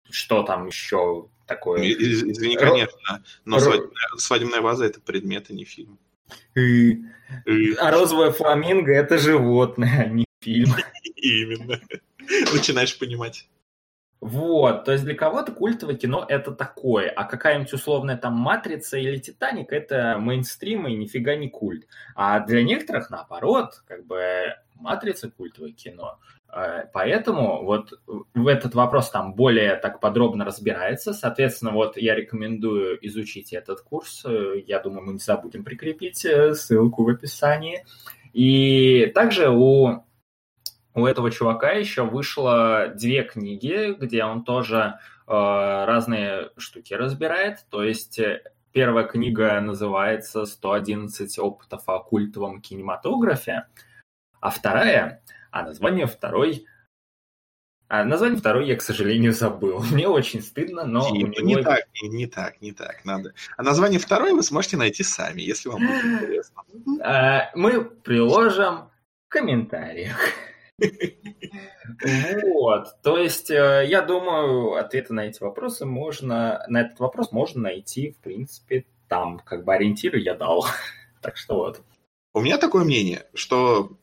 что 0.09 0.43
там 0.45 0.67
еще 0.67 1.29
такое. 1.47 1.83
Извини, 1.83 2.57
конечно, 2.57 3.23
но 3.45 3.57
Ро... 3.57 3.61
свадебная, 3.61 4.09
свадебная 4.17 4.61
ваза– 4.63 4.85
это 4.87 5.01
предмет, 5.01 5.47
а 5.51 5.53
не 5.53 5.65
фильм. 5.65 5.99
И... 6.57 7.03
А 7.79 7.91
розовая 7.91 8.33
фламинго– 8.33 8.93
это 8.95 9.19
животное, 9.19 10.05
а 10.07 10.09
не 10.09 10.25
фильм. 10.41 10.75
Именно. 11.17 11.81
Начинаешь 12.55 12.99
понимать. 12.99 13.47
Вот, 14.21 14.85
то 14.85 14.93
есть 14.93 15.05
для 15.05 15.15
кого-то 15.15 15.53
культовое 15.53 15.97
кино 15.97 16.27
это 16.29 16.53
такое, 16.53 17.09
а 17.09 17.25
какая-нибудь 17.25 17.73
условная 17.73 18.19
там 18.19 18.35
«Матрица» 18.35 18.99
или 18.99 19.17
«Титаник» 19.17 19.73
это 19.73 20.19
мейнстрим 20.19 20.87
и 20.87 20.95
нифига 20.95 21.37
не 21.37 21.49
культ. 21.49 21.87
А 22.15 22.41
для 22.41 22.63
некоторых, 22.63 23.09
наоборот, 23.09 23.83
как 23.87 24.05
бы 24.05 24.55
«Матрица» 24.75 25.31
культовое 25.31 25.73
кино. 25.73 26.19
Э, 26.53 26.85
поэтому 26.93 27.65
вот 27.65 27.99
в 28.35 28.47
этот 28.47 28.75
вопрос 28.75 29.11
там 29.11 29.35
более 29.35 29.77
так 29.77 30.01
подробно 30.01 30.45
разбирается. 30.45 31.15
Соответственно, 31.15 31.73
вот 31.73 31.97
я 31.97 32.15
рекомендую 32.15 32.99
изучить 33.07 33.53
этот 33.55 33.81
курс. 33.81 34.25
Э, 34.27 34.55
я 34.67 34.81
думаю, 34.81 35.07
мы 35.07 35.13
не 35.15 35.19
забудем 35.19 35.65
прикрепить 35.65 36.25
э, 36.25 36.55
ссылку 36.55 37.05
в 37.05 37.09
описании. 37.09 37.85
И 38.33 39.11
также 39.15 39.49
у 39.49 40.05
у 40.95 41.07
этого 41.07 41.31
чувака 41.31 41.73
еще 41.73 42.05
вышло 42.05 42.93
две 42.95 43.23
книги, 43.23 43.95
где 43.99 44.25
он 44.25 44.45
тоже 44.45 44.99
э, 45.27 45.31
разные 45.31 46.51
штуки 46.57 46.95
разбирает. 46.95 47.67
То 47.71 47.85
есть 47.85 48.19
э, 48.19 48.43
первая 48.73 49.05
книга 49.05 49.61
называется 49.61 50.43
«111 50.43 51.39
опытов 51.39 51.89
о 51.89 52.01
культовом 52.01 52.61
кинематографе», 52.61 53.67
а 54.41 54.51
вторая, 54.51 55.23
а 55.51 55.63
название 55.63 56.07
второй 56.07 56.67
а 57.93 58.05
название 58.05 58.39
второй 58.39 58.69
я, 58.69 58.77
к 58.77 58.83
сожалению, 58.83 59.33
забыл. 59.33 59.83
Мне 59.91 60.07
очень 60.07 60.43
стыдно, 60.43 60.85
но... 60.85 61.11
Типа, 61.11 61.41
него... 61.41 61.59
Не 61.59 61.63
так, 61.65 61.85
не, 62.01 62.09
не 62.09 62.27
так, 62.29 62.61
не 62.61 62.71
так, 62.71 63.05
надо. 63.05 63.35
А 63.57 63.65
название 63.65 63.99
второй 63.99 64.33
вы 64.33 64.45
сможете 64.45 64.77
найти 64.77 65.03
сами, 65.03 65.43
если 65.43 65.69
вам 65.69 65.85
будет 65.85 66.05
интересно. 66.23 66.63
А, 67.03 67.51
мы 67.57 67.85
приложим 67.85 68.91
в 69.27 69.29
комментариях. 69.29 70.17
Вот, 72.55 73.03
то 73.03 73.19
есть, 73.19 73.51
э, 73.51 73.87
я 73.89 74.03
думаю, 74.03 74.75
ответы 74.75 75.13
на 75.13 75.27
эти 75.27 75.43
вопросы 75.43 75.85
можно, 75.85 76.65
на 76.69 76.83
этот 76.83 77.01
вопрос 77.01 77.33
можно 77.33 77.63
найти, 77.63 78.13
в 78.13 78.19
принципе, 78.19 78.87
там, 79.09 79.41
как 79.41 79.65
бы 79.65 79.75
ориентиры 79.75 80.19
я 80.21 80.35
дал. 80.35 80.67
Так 81.23 81.37
что 81.37 81.57
вот. 81.57 81.83
У 82.33 82.41
меня 82.41 82.57
такое 82.57 82.83
мнение, 82.83 83.27
что 83.35 83.99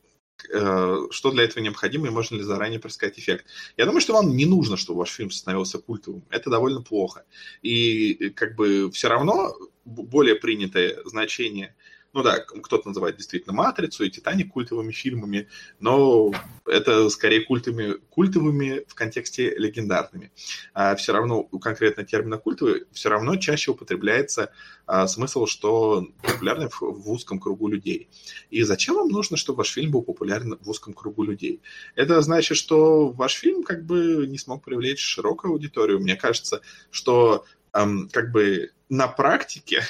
э, 0.54 0.96
что 1.10 1.32
для 1.32 1.42
этого 1.42 1.64
необходимо 1.64 2.06
и 2.06 2.10
можно 2.10 2.36
ли 2.36 2.42
заранее 2.42 2.78
предсказать 2.78 3.18
эффект. 3.18 3.46
Я 3.76 3.86
думаю, 3.86 4.00
что 4.00 4.12
вам 4.12 4.36
не 4.36 4.46
нужно, 4.46 4.76
чтобы 4.76 5.00
ваш 5.00 5.10
фильм 5.10 5.32
становился 5.32 5.80
культовым. 5.80 6.22
Это 6.30 6.48
довольно 6.48 6.80
плохо. 6.80 7.24
И 7.60 8.30
как 8.36 8.54
бы 8.54 8.88
все 8.92 9.08
равно 9.08 9.52
более 9.84 10.36
принятое 10.36 10.98
значение– 11.04 11.74
ну 12.14 12.22
да, 12.22 12.40
кто-то 12.40 12.88
называет 12.88 13.16
действительно 13.16 13.54
«Матрицу» 13.54 14.04
и 14.04 14.10
«Титаник» 14.10 14.52
культовыми 14.52 14.92
фильмами, 14.92 15.48
но 15.78 16.32
это 16.66 17.08
скорее 17.10 17.42
культовыми, 17.42 17.94
культовыми 18.10 18.84
в 18.88 18.94
контексте 18.94 19.54
легендарными. 19.56 20.32
А 20.72 20.96
все 20.96 21.12
равно 21.12 21.46
у 21.50 21.58
конкретно 21.58 22.04
термина 22.04 22.38
«культовый» 22.38 22.86
все 22.92 23.10
равно 23.10 23.36
чаще 23.36 23.72
употребляется 23.72 24.52
а, 24.86 25.06
смысл, 25.06 25.46
что 25.46 26.06
популярный 26.22 26.68
в, 26.68 26.80
в 26.80 27.10
узком 27.10 27.38
кругу 27.38 27.68
людей. 27.68 28.08
И 28.48 28.62
зачем 28.62 28.94
вам 28.94 29.08
нужно, 29.08 29.36
чтобы 29.36 29.58
ваш 29.58 29.70
фильм 29.72 29.90
был 29.90 30.02
популярен 30.02 30.58
в 30.60 30.70
узком 30.70 30.94
кругу 30.94 31.24
людей? 31.24 31.60
Это 31.94 32.20
значит, 32.22 32.56
что 32.56 33.10
ваш 33.10 33.34
фильм 33.34 33.62
как 33.62 33.84
бы 33.84 34.26
не 34.26 34.38
смог 34.38 34.64
привлечь 34.64 35.00
широкую 35.00 35.52
аудиторию. 35.52 36.00
Мне 36.00 36.16
кажется, 36.16 36.62
что 36.90 37.44
эм, 37.74 38.08
как 38.08 38.32
бы 38.32 38.70
на 38.88 39.08
практике 39.08 39.82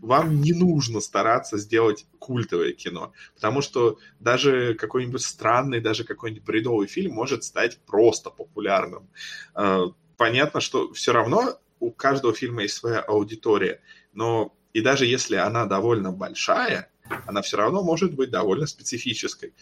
вам 0.00 0.40
не 0.40 0.52
нужно 0.52 1.00
стараться 1.00 1.58
сделать 1.58 2.06
культовое 2.18 2.72
кино, 2.72 3.12
потому 3.34 3.60
что 3.60 3.98
даже 4.20 4.74
какой-нибудь 4.74 5.22
странный, 5.22 5.80
даже 5.80 6.04
какой-нибудь 6.04 6.44
бредовый 6.44 6.86
фильм 6.86 7.12
может 7.14 7.44
стать 7.44 7.78
просто 7.86 8.30
популярным. 8.30 9.08
Э, 9.54 9.86
понятно, 10.16 10.60
что 10.60 10.92
все 10.92 11.12
равно 11.12 11.58
у 11.80 11.90
каждого 11.90 12.34
фильма 12.34 12.62
есть 12.62 12.76
своя 12.76 13.00
аудитория, 13.00 13.80
но 14.12 14.54
и 14.72 14.80
даже 14.80 15.06
если 15.06 15.36
она 15.36 15.66
довольно 15.66 16.10
большая, 16.10 16.90
она 17.26 17.42
все 17.42 17.56
равно 17.56 17.82
может 17.82 18.14
быть 18.14 18.30
довольно 18.30 18.66
специфической. 18.66 19.52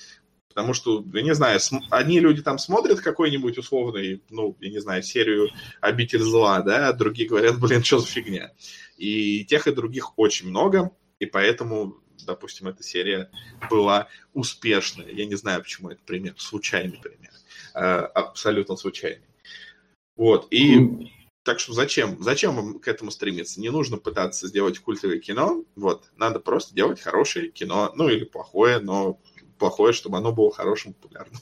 Потому 0.53 0.75
что, 0.75 1.05
я 1.15 1.23
не 1.23 1.35
знаю, 1.35 1.59
одни 1.91 2.21
люди 2.21 2.43
там 2.43 2.59
смотрят 2.59 3.01
какой-нибудь 3.01 3.57
условный, 3.57 4.23
ну, 4.29 4.57
я 4.61 4.71
не 4.71 4.81
знаю, 4.81 5.03
серию 5.03 5.49
«Обитель 5.81 6.21
зла», 6.21 6.61
да, 6.61 6.89
а 6.89 6.93
другие 6.93 7.29
говорят, 7.29 7.59
блин, 7.59 7.83
что 7.83 7.99
за 7.99 8.07
фигня. 8.07 8.53
И 8.99 9.45
тех 9.47 9.67
и 9.67 9.73
других 9.73 10.19
очень 10.19 10.49
много, 10.49 10.91
и 11.19 11.27
поэтому, 11.27 11.97
допустим, 12.27 12.69
эта 12.69 12.83
серия 12.83 13.31
была 13.71 14.09
успешной. 14.35 15.15
Я 15.15 15.25
не 15.25 15.37
знаю, 15.37 15.63
почему 15.63 15.89
это 15.89 16.03
пример, 16.05 16.35
случайный 16.37 16.99
пример. 16.99 17.31
А, 17.75 18.01
абсолютно 18.07 18.77
случайный. 18.77 19.25
Вот, 20.17 20.49
и 20.53 21.11
так 21.43 21.59
что 21.59 21.73
зачем? 21.73 22.23
Зачем 22.23 22.55
вам 22.55 22.79
к 22.79 22.87
этому 22.87 23.11
стремиться? 23.11 23.61
Не 23.61 23.71
нужно 23.71 23.97
пытаться 23.97 24.47
сделать 24.47 24.79
культовое 24.79 25.19
кино, 25.19 25.65
вот, 25.77 26.05
надо 26.17 26.39
просто 26.39 26.75
делать 26.75 27.01
хорошее 27.01 27.49
кино, 27.49 27.93
ну 27.97 28.11
или 28.11 28.25
плохое, 28.25 28.79
но 28.79 29.19
плохое, 29.63 29.93
чтобы 29.93 30.19
оно 30.19 30.33
было 30.33 30.53
хорошим, 30.53 30.93
популярным. 30.93 31.41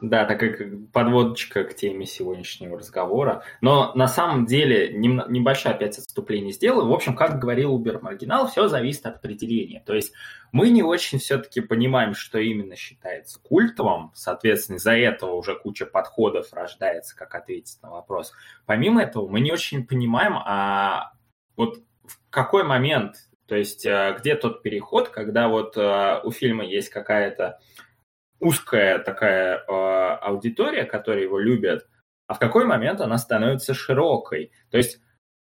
Да, 0.00 0.24
так 0.24 0.40
как 0.40 0.90
подводочка 0.92 1.64
к 1.64 1.74
теме 1.74 2.06
сегодняшнего 2.06 2.78
разговора. 2.78 3.44
Но 3.60 3.92
на 3.94 4.08
самом 4.08 4.46
деле 4.46 4.92
небольшое 4.92 5.74
опять 5.74 5.98
отступление 5.98 6.52
сделаю. 6.52 6.86
В 6.86 6.92
общем, 6.92 7.16
как 7.16 7.38
говорил 7.38 7.74
Убер 7.74 8.00
Маргинал, 8.00 8.46
все 8.48 8.68
зависит 8.68 9.06
от 9.06 9.16
определения. 9.16 9.82
То 9.84 9.94
есть 9.94 10.12
мы 10.50 10.70
не 10.70 10.82
очень 10.82 11.18
все-таки 11.18 11.60
понимаем, 11.60 12.14
что 12.14 12.38
именно 12.38 12.76
считается 12.76 13.40
культовым. 13.40 14.12
Соответственно, 14.14 14.76
из-за 14.76 14.92
этого 14.92 15.32
уже 15.32 15.58
куча 15.58 15.86
подходов 15.86 16.52
рождается, 16.52 17.16
как 17.16 17.34
ответить 17.34 17.78
на 17.82 17.90
вопрос. 17.90 18.32
Помимо 18.66 19.02
этого, 19.02 19.28
мы 19.28 19.40
не 19.40 19.52
очень 19.52 19.86
понимаем, 19.86 20.36
а 20.36 21.12
вот 21.56 21.78
в 22.04 22.18
какой 22.30 22.64
момент, 22.64 23.16
то 23.52 23.58
есть 23.58 23.84
э, 23.84 24.16
где 24.18 24.34
тот 24.34 24.62
переход, 24.62 25.10
когда 25.10 25.46
вот 25.46 25.76
э, 25.76 26.20
у 26.24 26.30
фильма 26.30 26.64
есть 26.64 26.88
какая-то 26.88 27.60
узкая 28.40 28.98
такая 28.98 29.58
э, 29.58 29.62
аудитория, 29.68 30.86
которая 30.86 31.24
его 31.24 31.38
любят, 31.38 31.86
а 32.26 32.32
в 32.32 32.38
какой 32.38 32.64
момент 32.64 33.02
она 33.02 33.18
становится 33.18 33.74
широкой. 33.74 34.52
То 34.70 34.78
есть 34.78 35.02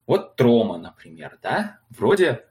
вот 0.08 0.38
Трома, 0.38 0.78
например, 0.78 1.40
да, 1.42 1.82
вроде 1.90 2.46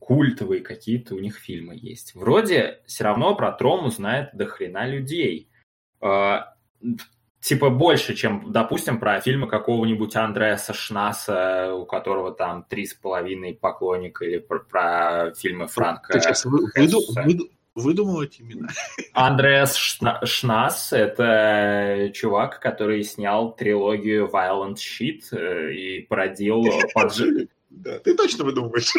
культовые 0.00 0.62
какие-то 0.62 1.14
у 1.14 1.20
них 1.20 1.36
фильмы 1.36 1.78
есть. 1.80 2.16
Вроде 2.16 2.82
все 2.84 3.04
равно 3.04 3.36
про 3.36 3.52
Трому 3.52 3.90
знает 3.90 4.30
до 4.32 4.46
хрена 4.46 4.84
людей. 4.84 5.48
Типа 7.40 7.70
больше, 7.70 8.14
чем, 8.14 8.50
допустим, 8.50 8.98
про 8.98 9.20
фильмы 9.20 9.46
какого-нибудь 9.46 10.16
Андреаса 10.16 10.74
Шнаса, 10.74 11.72
у 11.74 11.86
которого 11.86 12.32
там 12.32 12.64
три 12.68 12.84
с 12.84 12.94
половиной 12.94 13.54
поклонника, 13.54 14.24
или 14.24 14.38
про, 14.38 14.58
про 14.58 15.32
фильмы 15.34 15.68
Франка. 15.68 16.12
Ты 16.12 16.20
сейчас 16.20 16.44
вы, 16.44 16.66
выду, 16.74 17.00
выду, 17.24 17.48
выдумал 17.76 18.22
эти 18.22 18.42
имена. 18.42 18.68
Андреас 19.12 19.76
Шнас— 19.76 20.92
это 20.92 22.10
чувак, 22.12 22.58
который 22.60 23.04
снял 23.04 23.54
трилогию 23.54 24.28
Violent 24.32 24.76
Shit 24.76 25.20
э, 25.32 25.72
и 25.74 26.00
породил 26.00 26.64
поджиг. 26.92 27.50
Да, 27.70 27.98
ты 27.98 28.14
точно 28.14 28.44
выдумываешь. 28.44 28.92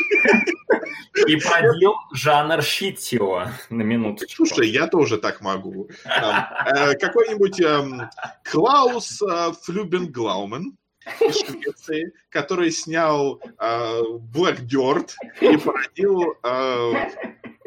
И 1.27 1.35
породил 1.37 1.95
жанр 2.13 2.61
щитио, 2.61 3.47
на 3.69 3.81
минуточку. 3.81 4.45
Слушай, 4.45 4.69
я 4.69 4.87
тоже 4.87 5.17
так 5.17 5.41
могу. 5.41 5.89
Э, 6.05 6.93
какой-нибудь 6.95 7.59
эм, 7.61 8.09
Клаус 8.43 9.21
э, 9.21 9.51
Флюбенглаумен 9.63 10.77
из 11.19 11.39
Швеции, 11.39 12.13
который 12.29 12.71
снял 12.71 13.41
Black 13.59 14.61
Dirt 14.67 15.11
и 15.41 15.57
породил 15.57 16.35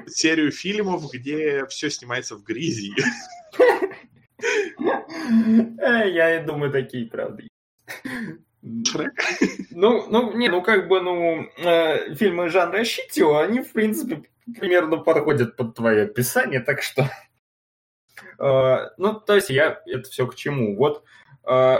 серию 0.06 0.50
фильмов, 0.52 1.10
где 1.12 1.66
все 1.66 1.90
снимается 1.90 2.36
в 2.36 2.42
грязи. 2.42 2.92
Э, 5.78 6.10
я 6.10 6.40
и 6.40 6.44
думаю, 6.44 6.72
такие, 6.72 7.06
правда. 7.06 7.44
Шрек? 8.86 9.14
Ну, 9.70 10.06
ну, 10.08 10.36
не, 10.36 10.48
ну, 10.48 10.62
как 10.62 10.88
бы, 10.88 11.00
ну, 11.00 11.48
э, 11.58 12.14
фильмы 12.14 12.48
жанра 12.48 12.84
Щитио, 12.84 13.38
они, 13.38 13.60
в 13.60 13.72
принципе, 13.72 14.22
примерно 14.58 14.98
подходят 14.98 15.56
под 15.56 15.74
твое 15.74 16.04
описание, 16.04 16.60
так 16.60 16.82
что... 16.82 17.10
Э, 18.38 18.90
ну, 18.98 19.14
то 19.14 19.34
есть 19.34 19.50
я 19.50 19.80
это 19.86 20.08
все 20.08 20.26
к 20.26 20.34
чему. 20.34 20.76
Вот 20.76 21.04
э, 21.48 21.78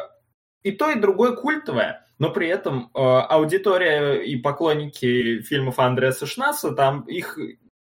и 0.63 0.73
то, 0.73 0.91
и 0.91 0.99
другое 0.99 1.37
культовое, 1.37 2.07
но 2.19 2.31
при 2.31 2.49
этом 2.49 2.91
э, 2.95 2.99
аудитория 2.99 4.23
и 4.23 4.37
поклонники 4.37 5.43
фильмов 5.43 5.79
Андреса 5.79 6.27
Шнаса, 6.27 6.73
там 6.73 7.03
их 7.03 7.39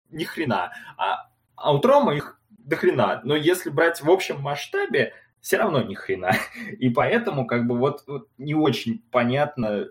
ни 0.09 0.23
хрена. 0.23 0.71
А, 0.97 1.29
а 1.55 1.73
у 1.73 1.79
Трома 1.79 2.15
их 2.15 2.39
до 2.49 2.75
хрена. 2.75 3.21
Но 3.23 3.35
если 3.35 3.69
брать 3.69 4.01
в 4.01 4.09
общем 4.09 4.41
масштабе, 4.41 5.13
все 5.47 5.57
равно 5.57 5.81
ни 5.81 5.93
хрена. 5.93 6.31
И 6.79 6.89
поэтому 6.89 7.47
как 7.47 7.67
бы 7.67 7.77
вот, 7.77 8.03
вот 8.05 8.27
не 8.37 8.53
очень 8.53 9.01
понятно, 9.11 9.89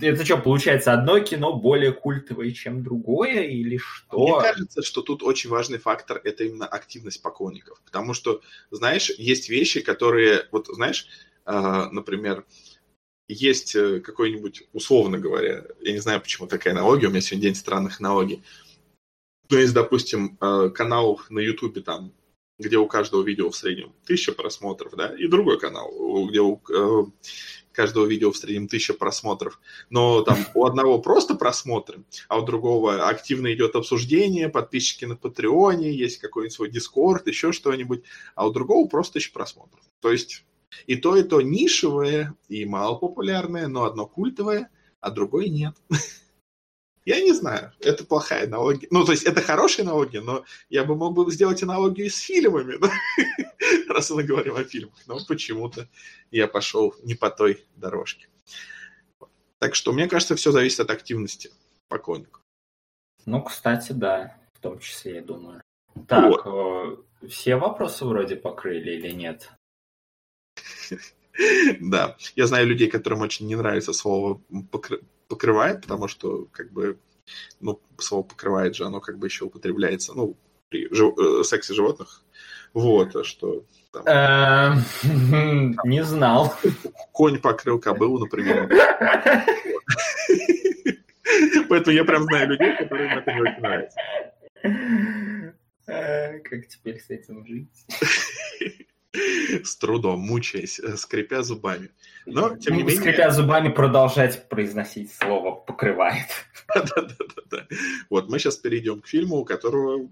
это 0.00 0.24
что, 0.24 0.38
получается, 0.38 0.92
одно 0.92 1.18
кино 1.18 1.54
более 1.54 1.92
культовое, 1.92 2.52
чем 2.52 2.84
другое, 2.84 3.42
или 3.42 3.76
что? 3.76 4.38
Мне 4.38 4.40
кажется, 4.40 4.82
что 4.82 5.02
тут 5.02 5.24
очень 5.24 5.50
важный 5.50 5.78
фактор– 5.78 6.20
это 6.24 6.44
именно 6.44 6.66
активность 6.66 7.20
поклонников. 7.22 7.82
Потому 7.84 8.14
что, 8.14 8.40
знаешь, 8.70 9.10
есть 9.18 9.48
вещи, 9.48 9.80
которые, 9.80 10.46
вот 10.52 10.68
знаешь, 10.68 11.08
э, 11.44 11.88
например, 11.90 12.46
есть 13.26 13.74
э, 13.74 13.98
какой-нибудь, 13.98 14.68
условно 14.72 15.18
говоря, 15.18 15.64
я 15.80 15.92
не 15.92 15.98
знаю, 15.98 16.20
почему 16.20 16.46
такая 16.46 16.72
аналогия, 16.72 17.08
у 17.08 17.10
меня 17.10 17.20
сегодня 17.20 17.48
день 17.48 17.56
странных 17.56 18.00
аналогий, 18.00 18.44
то 19.48 19.58
есть, 19.58 19.74
допустим, 19.74 20.38
э, 20.40 20.70
канал 20.70 21.20
на 21.30 21.40
Ютубе 21.40 21.82
там, 21.82 22.12
где 22.58 22.78
у 22.78 22.86
каждого 22.86 23.22
видео 23.22 23.50
в 23.50 23.56
среднем 23.56 23.92
тысяча 24.04 24.32
просмотров, 24.32 24.94
да, 24.96 25.14
и 25.16 25.26
другой 25.26 25.58
канал, 25.58 25.90
где 26.28 26.40
у 26.40 26.60
э, 26.70 27.04
каждого 27.72 28.06
видео 28.06 28.30
в 28.30 28.36
среднем 28.36 28.68
тысяча 28.68 28.94
просмотров. 28.94 29.60
Но 29.90 30.22
там 30.22 30.38
у 30.54 30.64
одного 30.64 31.00
просто 31.00 31.34
просмотры, 31.34 32.04
а 32.28 32.38
у 32.38 32.44
другого 32.44 33.08
активно 33.08 33.52
идет 33.52 33.74
обсуждение, 33.74 34.48
подписчики 34.48 35.04
на 35.04 35.16
Патреоне, 35.16 35.92
есть 35.92 36.18
какой-нибудь 36.18 36.54
свой 36.54 36.70
Дискорд, 36.70 37.26
еще 37.26 37.52
что-нибудь, 37.52 38.04
а 38.34 38.46
у 38.46 38.52
другого 38.52 38.88
просто 38.88 39.14
тысяча 39.14 39.32
просмотров. 39.32 39.82
То 40.00 40.10
есть 40.10 40.44
и 40.86 40.96
то, 40.96 41.16
и 41.16 41.22
то 41.22 41.40
нишевое, 41.40 42.34
и 42.48 42.64
малопопулярное, 42.64 43.68
но 43.68 43.84
одно 43.84 44.06
культовое, 44.06 44.70
а 45.00 45.10
другое 45.10 45.48
нет. 45.48 45.74
Я 47.04 47.20
не 47.20 47.32
знаю, 47.32 47.72
это 47.80 48.04
плохая 48.04 48.46
аналогия. 48.46 48.88
Ну, 48.90 49.04
то 49.04 49.12
есть 49.12 49.24
это 49.24 49.42
хорошая 49.42 49.84
аналогия, 49.84 50.22
но 50.22 50.44
я 50.70 50.84
бы 50.84 50.96
мог 50.96 51.14
бы 51.14 51.30
сделать 51.30 51.62
аналогию 51.62 52.10
с 52.10 52.18
фильмами, 52.18 52.76
да? 52.80 52.90
раз 53.92 54.10
мы 54.10 54.22
говорим 54.22 54.56
о 54.56 54.64
фильмах. 54.64 54.94
Но 55.06 55.18
почему-то 55.26 55.88
я 56.30 56.48
пошел 56.48 56.94
не 57.02 57.14
по 57.14 57.30
той 57.30 57.64
дорожке. 57.76 58.28
Так 59.58 59.74
что, 59.74 59.92
мне 59.92 60.08
кажется, 60.08 60.34
все 60.34 60.50
зависит 60.50 60.80
от 60.80 60.90
активности 60.90 61.50
поклонников. 61.88 62.42
Ну, 63.26 63.42
кстати, 63.42 63.92
да, 63.92 64.36
в 64.54 64.60
том 64.60 64.78
числе, 64.78 65.16
я 65.16 65.22
думаю. 65.22 65.62
Так, 66.08 66.44
вот. 66.44 67.06
Э, 67.22 67.26
все 67.28 67.56
вопросы 67.56 68.04
вроде 68.04 68.36
покрыли 68.36 68.92
или 68.92 69.10
нет? 69.10 69.50
Да, 71.80 72.16
я 72.36 72.46
знаю 72.46 72.68
людей, 72.68 72.88
которым 72.88 73.20
очень 73.22 73.48
не 73.48 73.56
нравится 73.56 73.92
слово 73.92 74.40
покрывает, 75.28 75.82
потому 75.82 76.08
что, 76.08 76.46
как 76.52 76.72
бы, 76.72 76.98
ну, 77.60 77.80
слово 77.98 78.22
покрывает 78.22 78.74
же, 78.74 78.84
оно 78.84 79.00
как 79.00 79.18
бы 79.18 79.26
еще 79.26 79.44
употребляется, 79.44 80.14
ну, 80.14 80.36
при 80.68 80.92
жив... 80.94 81.16
Э, 81.18 81.44
сексе 81.44 81.74
животных. 81.74 82.22
Вот, 82.72 83.14
а 83.14 83.22
что 83.22 83.64
эм, 84.04 84.82
Не 85.84 86.04
знал. 86.04 86.54
Конь 87.12 87.38
покрыл 87.38 87.78
кобылу, 87.78 88.18
например. 88.18 88.68
Поэтому 91.68 91.96
я 91.96 92.04
прям 92.04 92.24
знаю 92.24 92.48
людей, 92.48 92.76
которым 92.76 93.18
это 93.18 93.32
не 93.32 93.40
очень 93.40 93.60
нравится. 93.60 93.96
Э, 95.86 96.38
как 96.40 96.66
теперь 96.68 97.00
с 97.00 97.08
этим 97.10 97.46
жить? 97.46 97.86
С 99.64 99.76
трудом, 99.76 100.20
мучаясь, 100.20 100.80
э, 100.80 100.96
скрипя 100.96 101.42
зубами. 101.42 101.90
Но, 102.26 102.56
тем 102.56 102.76
не 102.76 102.82
менее... 102.82 103.00
Скрипя 103.00 103.30
зубами 103.30 103.68
продолжать 103.68 104.48
произносить 104.48 105.12
слово 105.14 105.52
«покрывает». 105.52 106.26
Да-да-да. 106.74 107.66
Вот, 108.10 108.28
мы 108.28 108.38
сейчас 108.38 108.56
перейдем 108.56 109.00
к 109.00 109.06
фильму, 109.06 109.36
у 109.36 109.44
которого 109.44 110.08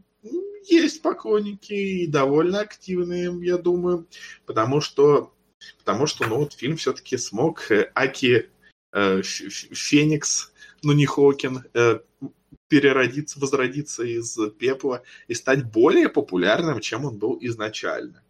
есть 0.65 1.03
поклонники 1.03 1.73
и 1.73 2.07
довольно 2.07 2.61
активные, 2.61 3.33
я 3.45 3.59
думаю, 3.59 4.07
потому 4.47 4.81
что, 4.81 5.35
потому 5.79 6.07
что 6.07 6.27
ну, 6.29 6.37
вот 6.37 6.53
фильм 6.53 6.77
все-таки 6.77 7.17
смог 7.17 7.71
э, 7.71 7.91
Аки 7.95 8.49
э, 8.93 9.23
Феникс, 9.23 10.53
ну 10.83 10.93
не 10.93 11.07
Хокин, 11.07 11.65
э, 11.75 11.99
переродиться, 12.69 13.41
возродиться 13.41 14.05
из 14.05 14.38
пепла 14.59 15.03
и 15.27 15.35
стать 15.35 15.65
более 15.65 16.09
популярным, 16.09 16.81
чем 16.81 17.05
он 17.05 17.19
был 17.19 17.37
изначально. 17.41 18.23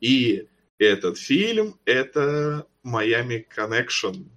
И 0.00 0.48
этот 0.78 1.18
фильм— 1.18 1.78
это 1.84 2.66
Miami 2.84 3.44
Connection. 3.54 4.28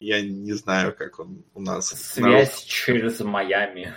Я 0.00 0.20
не 0.20 0.52
знаю, 0.52 0.94
как 0.94 1.20
он 1.20 1.44
у 1.54 1.60
нас. 1.60 1.88
Связь 1.88 2.62
через 2.64 3.20
Майами. 3.20 3.94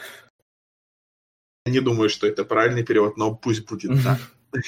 Я 1.65 1.71
не 1.71 1.79
думаю, 1.79 2.09
что 2.09 2.27
это 2.27 2.45
правильный 2.45 2.85
перевод, 2.85 3.17
но 3.17 3.35
пусть 3.35 3.65
будет 3.65 3.91
так. 4.03 4.19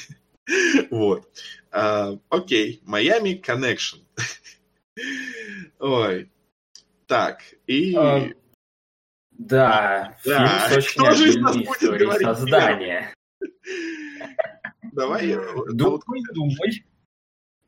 Вот. 0.90 1.30
А, 1.72 2.18
окей, 2.30 2.82
Miami 2.88 3.42
Connection. 3.42 4.00
Ой. 5.80 6.32
Так, 7.06 7.42
и... 7.68 7.94
А, 7.96 8.30
да, 9.32 10.18
да. 10.26 10.70
фильм 10.70 10.82
с 10.84 10.88
очень 10.88 11.06
обильной 11.06 11.64
историей 11.64 12.24
создания. 12.24 13.14
Давай. 14.98 15.38
Думай, 15.74 16.24
думай. 16.34 16.86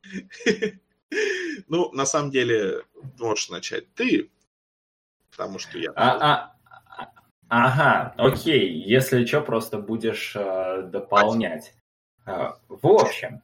Ну, 1.67 1.91
на 1.91 2.05
самом 2.05 2.29
деле, 2.29 2.83
можешь 3.17 3.49
начать 3.49 3.91
ты, 3.95 4.29
потому 5.31 5.57
что 5.57 5.79
я... 5.79 5.91
А, 5.95 6.53
а, 6.87 7.11
ага, 7.47 8.13
окей. 8.15 8.71
Если 8.71 9.25
что, 9.25 9.41
просто 9.41 9.79
будешь 9.79 10.35
э, 10.35 10.83
дополнять. 10.83 11.73
Э, 12.27 12.51
в 12.67 12.85
общем, 12.85 13.41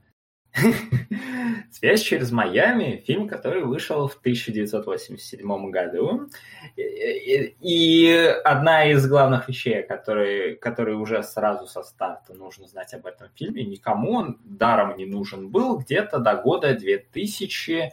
«Связь 1.71 2.01
через 2.01 2.31
Майами»— 2.31 3.03
фильм, 3.07 3.27
который 3.27 3.63
вышел 3.63 4.07
в 4.07 4.15
1987 4.15 5.69
году. 5.69 6.29
И 6.77 8.33
одна 8.43 8.89
из 8.89 9.07
главных 9.07 9.47
вещей, 9.49 9.83
которые, 9.83 10.55
которые 10.55 10.97
уже 10.97 11.21
сразу 11.23 11.67
со 11.67 11.83
старта 11.83 12.33
нужно 12.33 12.67
знать 12.67 12.93
об 12.93 13.05
этом 13.05 13.29
фильме, 13.35 13.65
никому 13.65 14.13
он 14.13 14.39
даром 14.43 14.97
не 14.97 15.05
нужен 15.05 15.49
был 15.49 15.77
где-то 15.77 16.19
до 16.19 16.35
года 16.35 16.75
2009-10. 16.75 17.91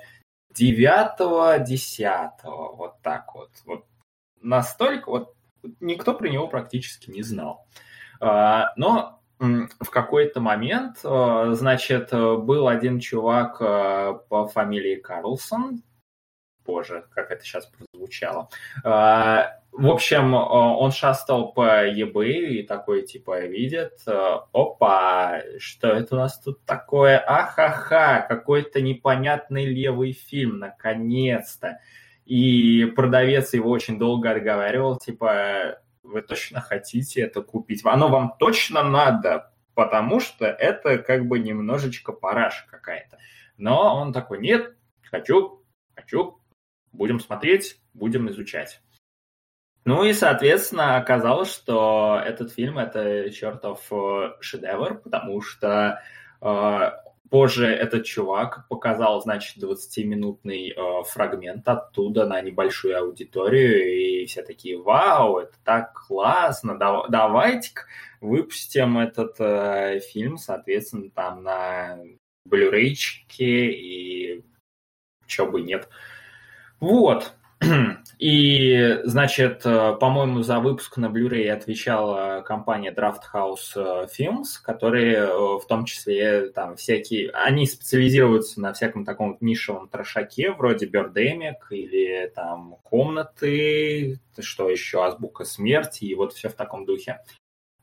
Вот 2.44 3.02
так 3.02 3.34
вот. 3.34 3.50
вот. 3.64 3.84
Настолько 4.40 5.10
вот 5.10 5.34
никто 5.80 6.14
про 6.14 6.28
него 6.28 6.48
практически 6.48 7.10
не 7.10 7.22
знал. 7.22 7.66
А, 8.20 8.72
но 8.76 9.21
в 9.42 9.90
какой-то 9.90 10.40
момент, 10.40 10.98
э, 11.02 11.50
значит, 11.54 12.10
был 12.12 12.68
один 12.68 13.00
чувак 13.00 13.56
э, 13.60 14.14
по 14.28 14.46
фамилии 14.46 14.94
Карлсон, 14.96 15.82
боже, 16.64 17.06
как 17.10 17.32
это 17.32 17.44
сейчас 17.44 17.66
прозвучало. 17.66 18.48
Э, 18.84 19.46
в 19.72 19.90
общем, 19.90 20.34
он 20.34 20.92
шастал 20.92 21.54
по 21.54 21.88
eBay 21.88 22.58
и 22.58 22.62
такой, 22.62 23.02
типа, 23.06 23.40
видит, 23.46 24.04
опа, 24.52 25.40
что 25.58 25.88
это 25.88 26.14
у 26.14 26.18
нас 26.18 26.38
тут 26.38 26.62
такое? 26.66 27.18
Ахаха, 27.18 28.26
какой-то 28.28 28.82
непонятный 28.82 29.64
левый 29.64 30.12
фильм, 30.12 30.58
наконец-то. 30.58 31.78
И 32.26 32.84
продавец 32.94 33.54
его 33.54 33.70
очень 33.70 33.98
долго 33.98 34.30
отговаривал, 34.30 34.98
типа, 34.98 35.78
вы 36.02 36.22
точно 36.22 36.60
хотите 36.60 37.22
это 37.22 37.42
купить? 37.42 37.82
Оно 37.84 38.08
вам 38.08 38.34
точно 38.38 38.82
надо, 38.82 39.52
потому 39.74 40.20
что 40.20 40.46
это 40.46 40.98
как 40.98 41.26
бы 41.26 41.38
немножечко 41.38 42.12
параша 42.12 42.66
какая-то. 42.68 43.18
Но 43.56 43.96
он 43.96 44.12
такой, 44.12 44.40
нет, 44.40 44.76
хочу, 45.10 45.64
хочу, 45.94 46.40
будем 46.92 47.20
смотреть, 47.20 47.80
будем 47.92 48.28
изучать. 48.30 48.80
Ну 49.84 50.04
и, 50.04 50.12
соответственно, 50.12 50.96
оказалось, 50.96 51.52
что 51.52 52.20
этот 52.24 52.52
фильм 52.52 52.78
это 52.78 53.30
чертов 53.30 53.84
э, 53.90 54.34
шедевр, 54.40 54.98
потому 54.98 55.40
что 55.42 56.00
э, 56.40 56.90
Позже 57.32 57.66
этот 57.66 58.04
чувак 58.04 58.68
показал, 58.68 59.22
значит, 59.22 59.56
20-минутный 59.56 60.68
э, 60.68 61.02
фрагмент 61.04 61.66
оттуда 61.66 62.26
на 62.26 62.42
небольшую 62.42 62.98
аудиторию, 62.98 64.22
и 64.22 64.26
все 64.26 64.42
такие, 64.42 64.76
вау, 64.76 65.38
это 65.38 65.54
так 65.64 65.94
классно, 65.94 66.78
да, 66.78 67.06
давайте-ка 67.08 67.84
выпустим 68.20 68.98
этот 68.98 69.36
э, 69.38 70.00
фильм, 70.00 70.36
соответственно, 70.36 71.08
там 71.08 71.42
на 71.42 72.00
blu 72.46 72.70
и 73.38 74.44
чего 75.26 75.52
бы 75.52 75.62
нет. 75.62 75.88
Вот. 76.80 77.32
И, 78.18 79.00
значит, 79.04 79.62
э, 79.64 79.96
по-моему, 79.98 80.42
за 80.42 80.58
выпуск 80.58 80.96
на 80.96 81.06
Blu-ray 81.06 81.48
отвечала 81.48 82.42
компания 82.42 82.92
Draft 82.92 83.22
House 83.32 83.72
э, 83.76 84.06
Films, 84.06 84.60
которые 84.62 85.16
э, 85.16 85.36
в 85.58 85.64
том 85.68 85.84
числе 85.84 86.50
там 86.50 86.76
всякие... 86.76 87.30
Они 87.30 87.66
специализируются 87.66 88.60
на 88.60 88.72
всяком 88.72 89.04
таком 89.04 89.36
нишевом 89.40 89.88
трошаке, 89.88 90.52
вроде 90.52 90.86
Birdemic 90.86 91.56
или 91.70 92.30
там 92.34 92.76
комнаты, 92.82 94.18
что 94.38 94.68
еще, 94.68 95.04
Азбука 95.04 95.44
смерти, 95.44 96.04
и 96.04 96.14
вот 96.14 96.32
все 96.32 96.48
в 96.48 96.54
таком 96.54 96.84
духе. 96.84 97.20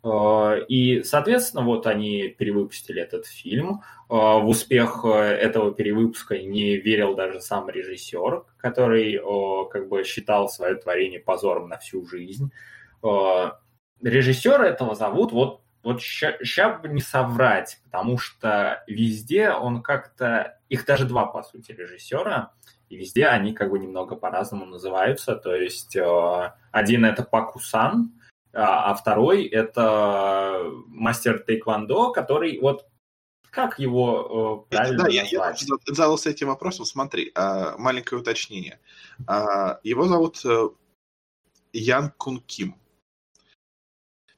Э, 0.03 0.59
и, 0.67 1.03
соответственно, 1.03 1.63
вот 1.63 1.87
они 1.87 2.29
перевыпустили 2.29 3.01
этот 3.01 3.25
фильм. 3.25 3.81
Э, 4.09 4.13
в 4.13 4.47
успех 4.47 5.01
э, 5.03 5.09
этого 5.09 5.73
перевыпуска 5.73 6.39
не 6.39 6.77
верил 6.77 7.15
даже 7.15 7.41
сам 7.41 7.69
режиссер, 7.69 8.45
который 8.57 9.19
как 9.69 9.89
бы 9.89 10.03
считал 10.03 10.49
свое 10.49 10.75
творение 10.75 11.19
позором 11.19 11.69
на 11.69 11.77
всю 11.77 12.05
жизнь. 12.05 12.51
Режиссера 14.01 14.65
этого 14.65 14.95
зовут, 14.95 15.31
вот, 15.31 15.61
вот 15.83 16.01
сейчас 16.01 16.81
бы 16.81 16.87
не 16.89 17.01
соврать, 17.01 17.79
потому 17.85 18.17
что 18.17 18.83
везде 18.87 19.51
он 19.51 19.81
как-то... 19.81 20.57
Их 20.69 20.85
даже 20.85 21.05
два, 21.05 21.25
по 21.25 21.43
сути, 21.43 21.71
режиссера, 21.71 22.53
и 22.89 22.95
везде 22.95 23.25
они 23.25 23.53
как 23.53 23.71
бы 23.71 23.79
немного 23.79 24.15
по-разному 24.15 24.65
называются. 24.65 25.35
То 25.35 25.55
есть 25.55 25.97
один 26.71 27.05
это 27.05 27.23
Пакусан, 27.23 28.18
а, 28.53 28.91
а 28.91 28.93
второй 28.95 29.45
это 29.45 30.71
мастер 30.87 31.39
тейквондо, 31.39 32.11
который 32.11 32.59
вот 32.59 32.85
как 33.51 33.79
его 33.79 34.65
э, 34.69 34.75
правильно 34.75 35.03
Да, 35.03 35.09
я, 35.09 35.23
я 35.23 35.55
задался 35.87 36.29
этим 36.29 36.47
вопросом. 36.47 36.85
Смотри, 36.85 37.31
э, 37.33 37.75
маленькое 37.77 38.21
уточнение. 38.21 38.79
Э, 39.27 39.77
его 39.83 40.05
зовут 40.05 40.43
э, 40.45 40.69
Ян 41.73 42.11
Кун 42.17 42.41
Ким. 42.41 42.75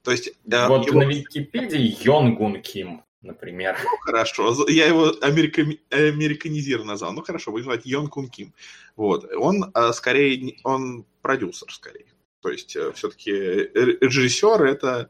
То 0.03 0.11
есть... 0.11 0.29
Э, 0.49 0.67
вот 0.67 0.87
его... 0.87 0.99
на 0.99 1.03
Википедии 1.03 1.97
Йонгун 2.03 2.61
Ким, 2.61 3.03
например. 3.21 3.77
Ну, 3.83 3.97
хорошо. 4.01 4.67
Я 4.69 4.87
его 4.87 5.11
америка... 5.21 5.61
американизированно 5.89 6.93
назвал. 6.93 7.13
Ну, 7.13 7.21
хорошо, 7.21 7.51
будем 7.51 7.65
звать 7.65 7.85
Йон 7.85 8.07
Кун 8.07 8.29
Ким. 8.29 8.53
Вот. 8.95 9.29
Он 9.35 9.71
э, 9.73 9.91
скорее... 9.93 10.57
Он 10.63 11.05
продюсер, 11.21 11.71
скорее. 11.71 12.10
То 12.41 12.49
есть 12.49 12.75
э, 12.75 12.91
все-таки 12.93 13.31
режиссер 13.31 14.63
это 14.63 15.09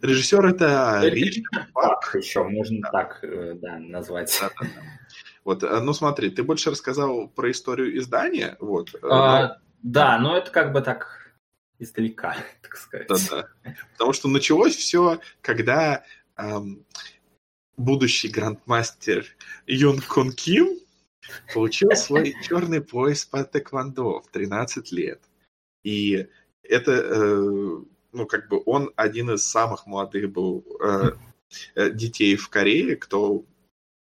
режиссер 0.00 0.46
это 0.46 1.02
Парк 1.72 2.14
еще 2.14 2.44
можно 2.44 2.80
да. 2.82 2.90
так 2.90 3.18
э, 3.22 3.54
да, 3.54 3.78
назвать. 3.78 4.36
Да, 4.40 4.50
да, 4.60 4.66
да. 4.66 4.82
Вот, 5.44 5.62
э, 5.62 5.80
ну 5.80 5.92
смотри, 5.92 6.30
ты 6.30 6.42
больше 6.42 6.70
рассказал 6.70 7.28
про 7.28 7.50
историю 7.50 7.98
издания, 7.98 8.56
вот. 8.60 8.94
А. 9.02 9.58
Да, 9.82 10.18
но 10.18 10.36
это 10.36 10.50
как 10.50 10.72
бы 10.72 10.80
так 10.80 11.34
издалека, 11.78 12.36
так 12.62 12.76
сказать. 12.76 13.08
Да, 13.08 13.16
да. 13.30 13.74
Потому 13.92 14.12
что 14.12 14.28
началось 14.28 14.74
все, 14.76 15.20
когда 15.42 16.04
эм, 16.36 16.84
будущий 17.76 18.28
грандмастер 18.28 19.26
Юн 19.66 20.00
Кун 20.00 20.32
Ким 20.32 20.78
получил 21.52 21.90
свой 21.96 22.34
черный 22.42 22.80
пояс 22.80 23.24
по 23.24 23.44
тэквондо 23.44 24.20
в 24.20 24.28
13 24.30 24.92
лет. 24.92 25.20
И 25.84 26.26
это, 26.62 26.92
э, 26.92 27.78
ну, 28.12 28.26
как 28.26 28.48
бы 28.48 28.62
он 28.66 28.92
один 28.96 29.30
из 29.30 29.46
самых 29.46 29.86
молодых 29.86 30.32
был 30.32 30.64
э, 30.82 31.12
э, 31.74 31.90
детей 31.90 32.36
в 32.36 32.48
Корее, 32.48 32.96
кто 32.96 33.44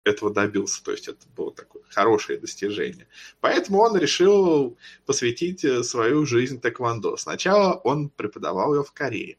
этого 0.04 0.32
добился. 0.32 0.82
То 0.82 0.92
есть 0.92 1.08
это 1.08 1.26
было 1.36 1.52
такое 1.52 1.82
хорошее 1.88 2.38
достижение. 2.38 3.06
Поэтому 3.40 3.80
он 3.80 3.96
решил 3.96 4.78
посвятить 5.04 5.60
свою 5.84 6.24
жизнь 6.24 6.60
тэквондо. 6.60 7.16
Сначала 7.16 7.74
он 7.74 8.08
преподавал 8.08 8.74
ее 8.74 8.84
в 8.84 8.92
Корее. 8.92 9.36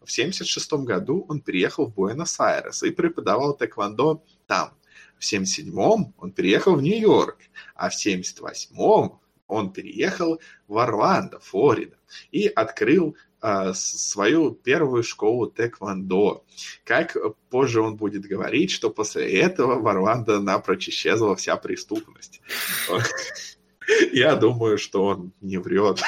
В 0.00 0.10
1976 0.10 0.72
году 0.84 1.26
он 1.28 1.40
переехал 1.40 1.86
в 1.86 1.94
Буэнос-Айрес 1.94 2.82
и 2.82 2.90
преподавал 2.90 3.54
тэквондо 3.54 4.22
там. 4.46 4.70
В 5.18 5.26
1977 5.26 6.12
он 6.16 6.32
переехал 6.32 6.76
в 6.76 6.82
Нью-Йорк, 6.82 7.38
а 7.74 7.90
в 7.90 7.96
1978 7.96 9.18
он 9.48 9.72
переехал 9.72 10.40
в 10.68 10.78
Орландо, 10.78 11.40
Флорида, 11.40 11.96
и 12.30 12.46
открыл 12.46 13.16
э, 13.42 13.72
свою 13.74 14.52
первую 14.52 15.02
школу 15.02 15.46
тэквондо. 15.46 16.44
Как 16.84 17.16
позже 17.50 17.80
он 17.80 17.96
будет 17.96 18.22
говорить, 18.22 18.70
что 18.70 18.90
после 18.90 19.40
этого 19.40 19.80
в 19.80 19.88
Орландо 19.88 20.38
напрочь 20.38 20.88
исчезла 20.90 21.34
вся 21.34 21.56
преступность. 21.56 22.40
Я 24.12 24.36
думаю, 24.36 24.78
что 24.78 25.04
он 25.04 25.32
не 25.40 25.58
врет. 25.58 26.00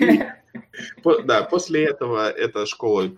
Да, 1.24 1.42
после 1.42 1.84
этого 1.84 2.30
эта 2.30 2.66
школа 2.66 3.10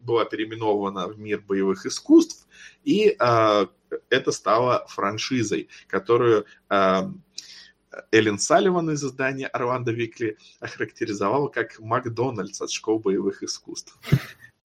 была 0.00 0.24
переименована 0.24 1.08
в 1.08 1.18
мир 1.18 1.40
боевых 1.40 1.86
искусств, 1.86 2.46
и 2.84 3.16
э, 3.18 3.66
это 4.10 4.32
стало 4.32 4.86
франшизой, 4.88 5.68
которую 5.86 6.46
э, 6.70 7.02
Эллен 8.10 8.38
Салливан 8.38 8.90
из 8.90 9.04
издания 9.04 9.46
Орландо 9.46 9.92
Викли 9.92 10.36
охарактеризовал 10.60 11.48
как 11.48 11.78
Макдональдс 11.78 12.60
от 12.60 12.70
школ 12.70 12.98
боевых 12.98 13.42
искусств. 13.42 13.98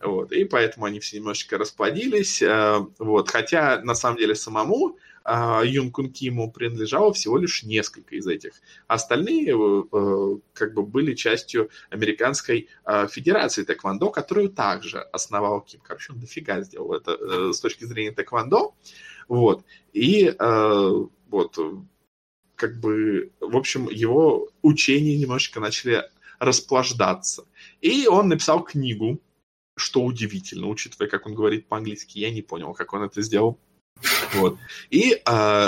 Вот, 0.03 0.31
и 0.31 0.45
поэтому 0.45 0.85
они 0.85 0.99
все 0.99 1.17
немножечко 1.17 1.57
расплодились. 1.57 2.41
Э, 2.41 2.79
вот, 2.97 3.29
хотя, 3.29 3.81
на 3.83 3.93
самом 3.93 4.17
деле, 4.17 4.33
самому 4.33 4.97
э, 5.23 5.61
Юн 5.65 5.91
Кун 5.91 6.11
Киму 6.11 6.51
принадлежало 6.51 7.13
всего 7.13 7.37
лишь 7.37 7.63
несколько 7.63 8.15
из 8.15 8.25
этих. 8.25 8.53
Остальные 8.87 9.53
э, 9.53 10.37
как 10.53 10.73
бы 10.73 10.83
были 10.83 11.13
частью 11.13 11.69
американской 11.89 12.69
федерации 13.09 13.63
тэквондо, 13.63 14.09
которую 14.09 14.49
также 14.49 14.99
основал 14.99 15.61
Ким. 15.61 15.81
Короче, 15.81 16.13
он 16.13 16.19
дофига 16.19 16.61
сделал 16.61 16.93
это 16.93 17.53
с 17.53 17.59
точки 17.59 17.85
зрения 17.85 18.11
тэквондо. 18.11 18.73
Вот. 19.27 19.63
И 19.93 20.35
вот 20.39 21.57
как 22.61 22.79
бы, 22.79 23.31
в 23.39 23.57
общем, 23.57 23.89
его 23.89 24.47
учения 24.61 25.17
немножечко 25.17 25.59
начали 25.59 26.03
расплаждаться. 26.37 27.45
И 27.81 28.05
он 28.05 28.27
написал 28.27 28.63
книгу, 28.63 29.19
что 29.75 30.03
удивительно, 30.03 30.67
учитывая, 30.67 31.09
как 31.09 31.25
он 31.25 31.33
говорит 31.33 31.67
по-английски. 31.67 32.19
Я 32.19 32.29
не 32.29 32.43
понял, 32.43 32.73
как 32.73 32.93
он 32.93 33.01
это 33.01 33.23
сделал. 33.23 33.57
Вот. 34.35 34.59
И 34.91 35.19
а, 35.25 35.59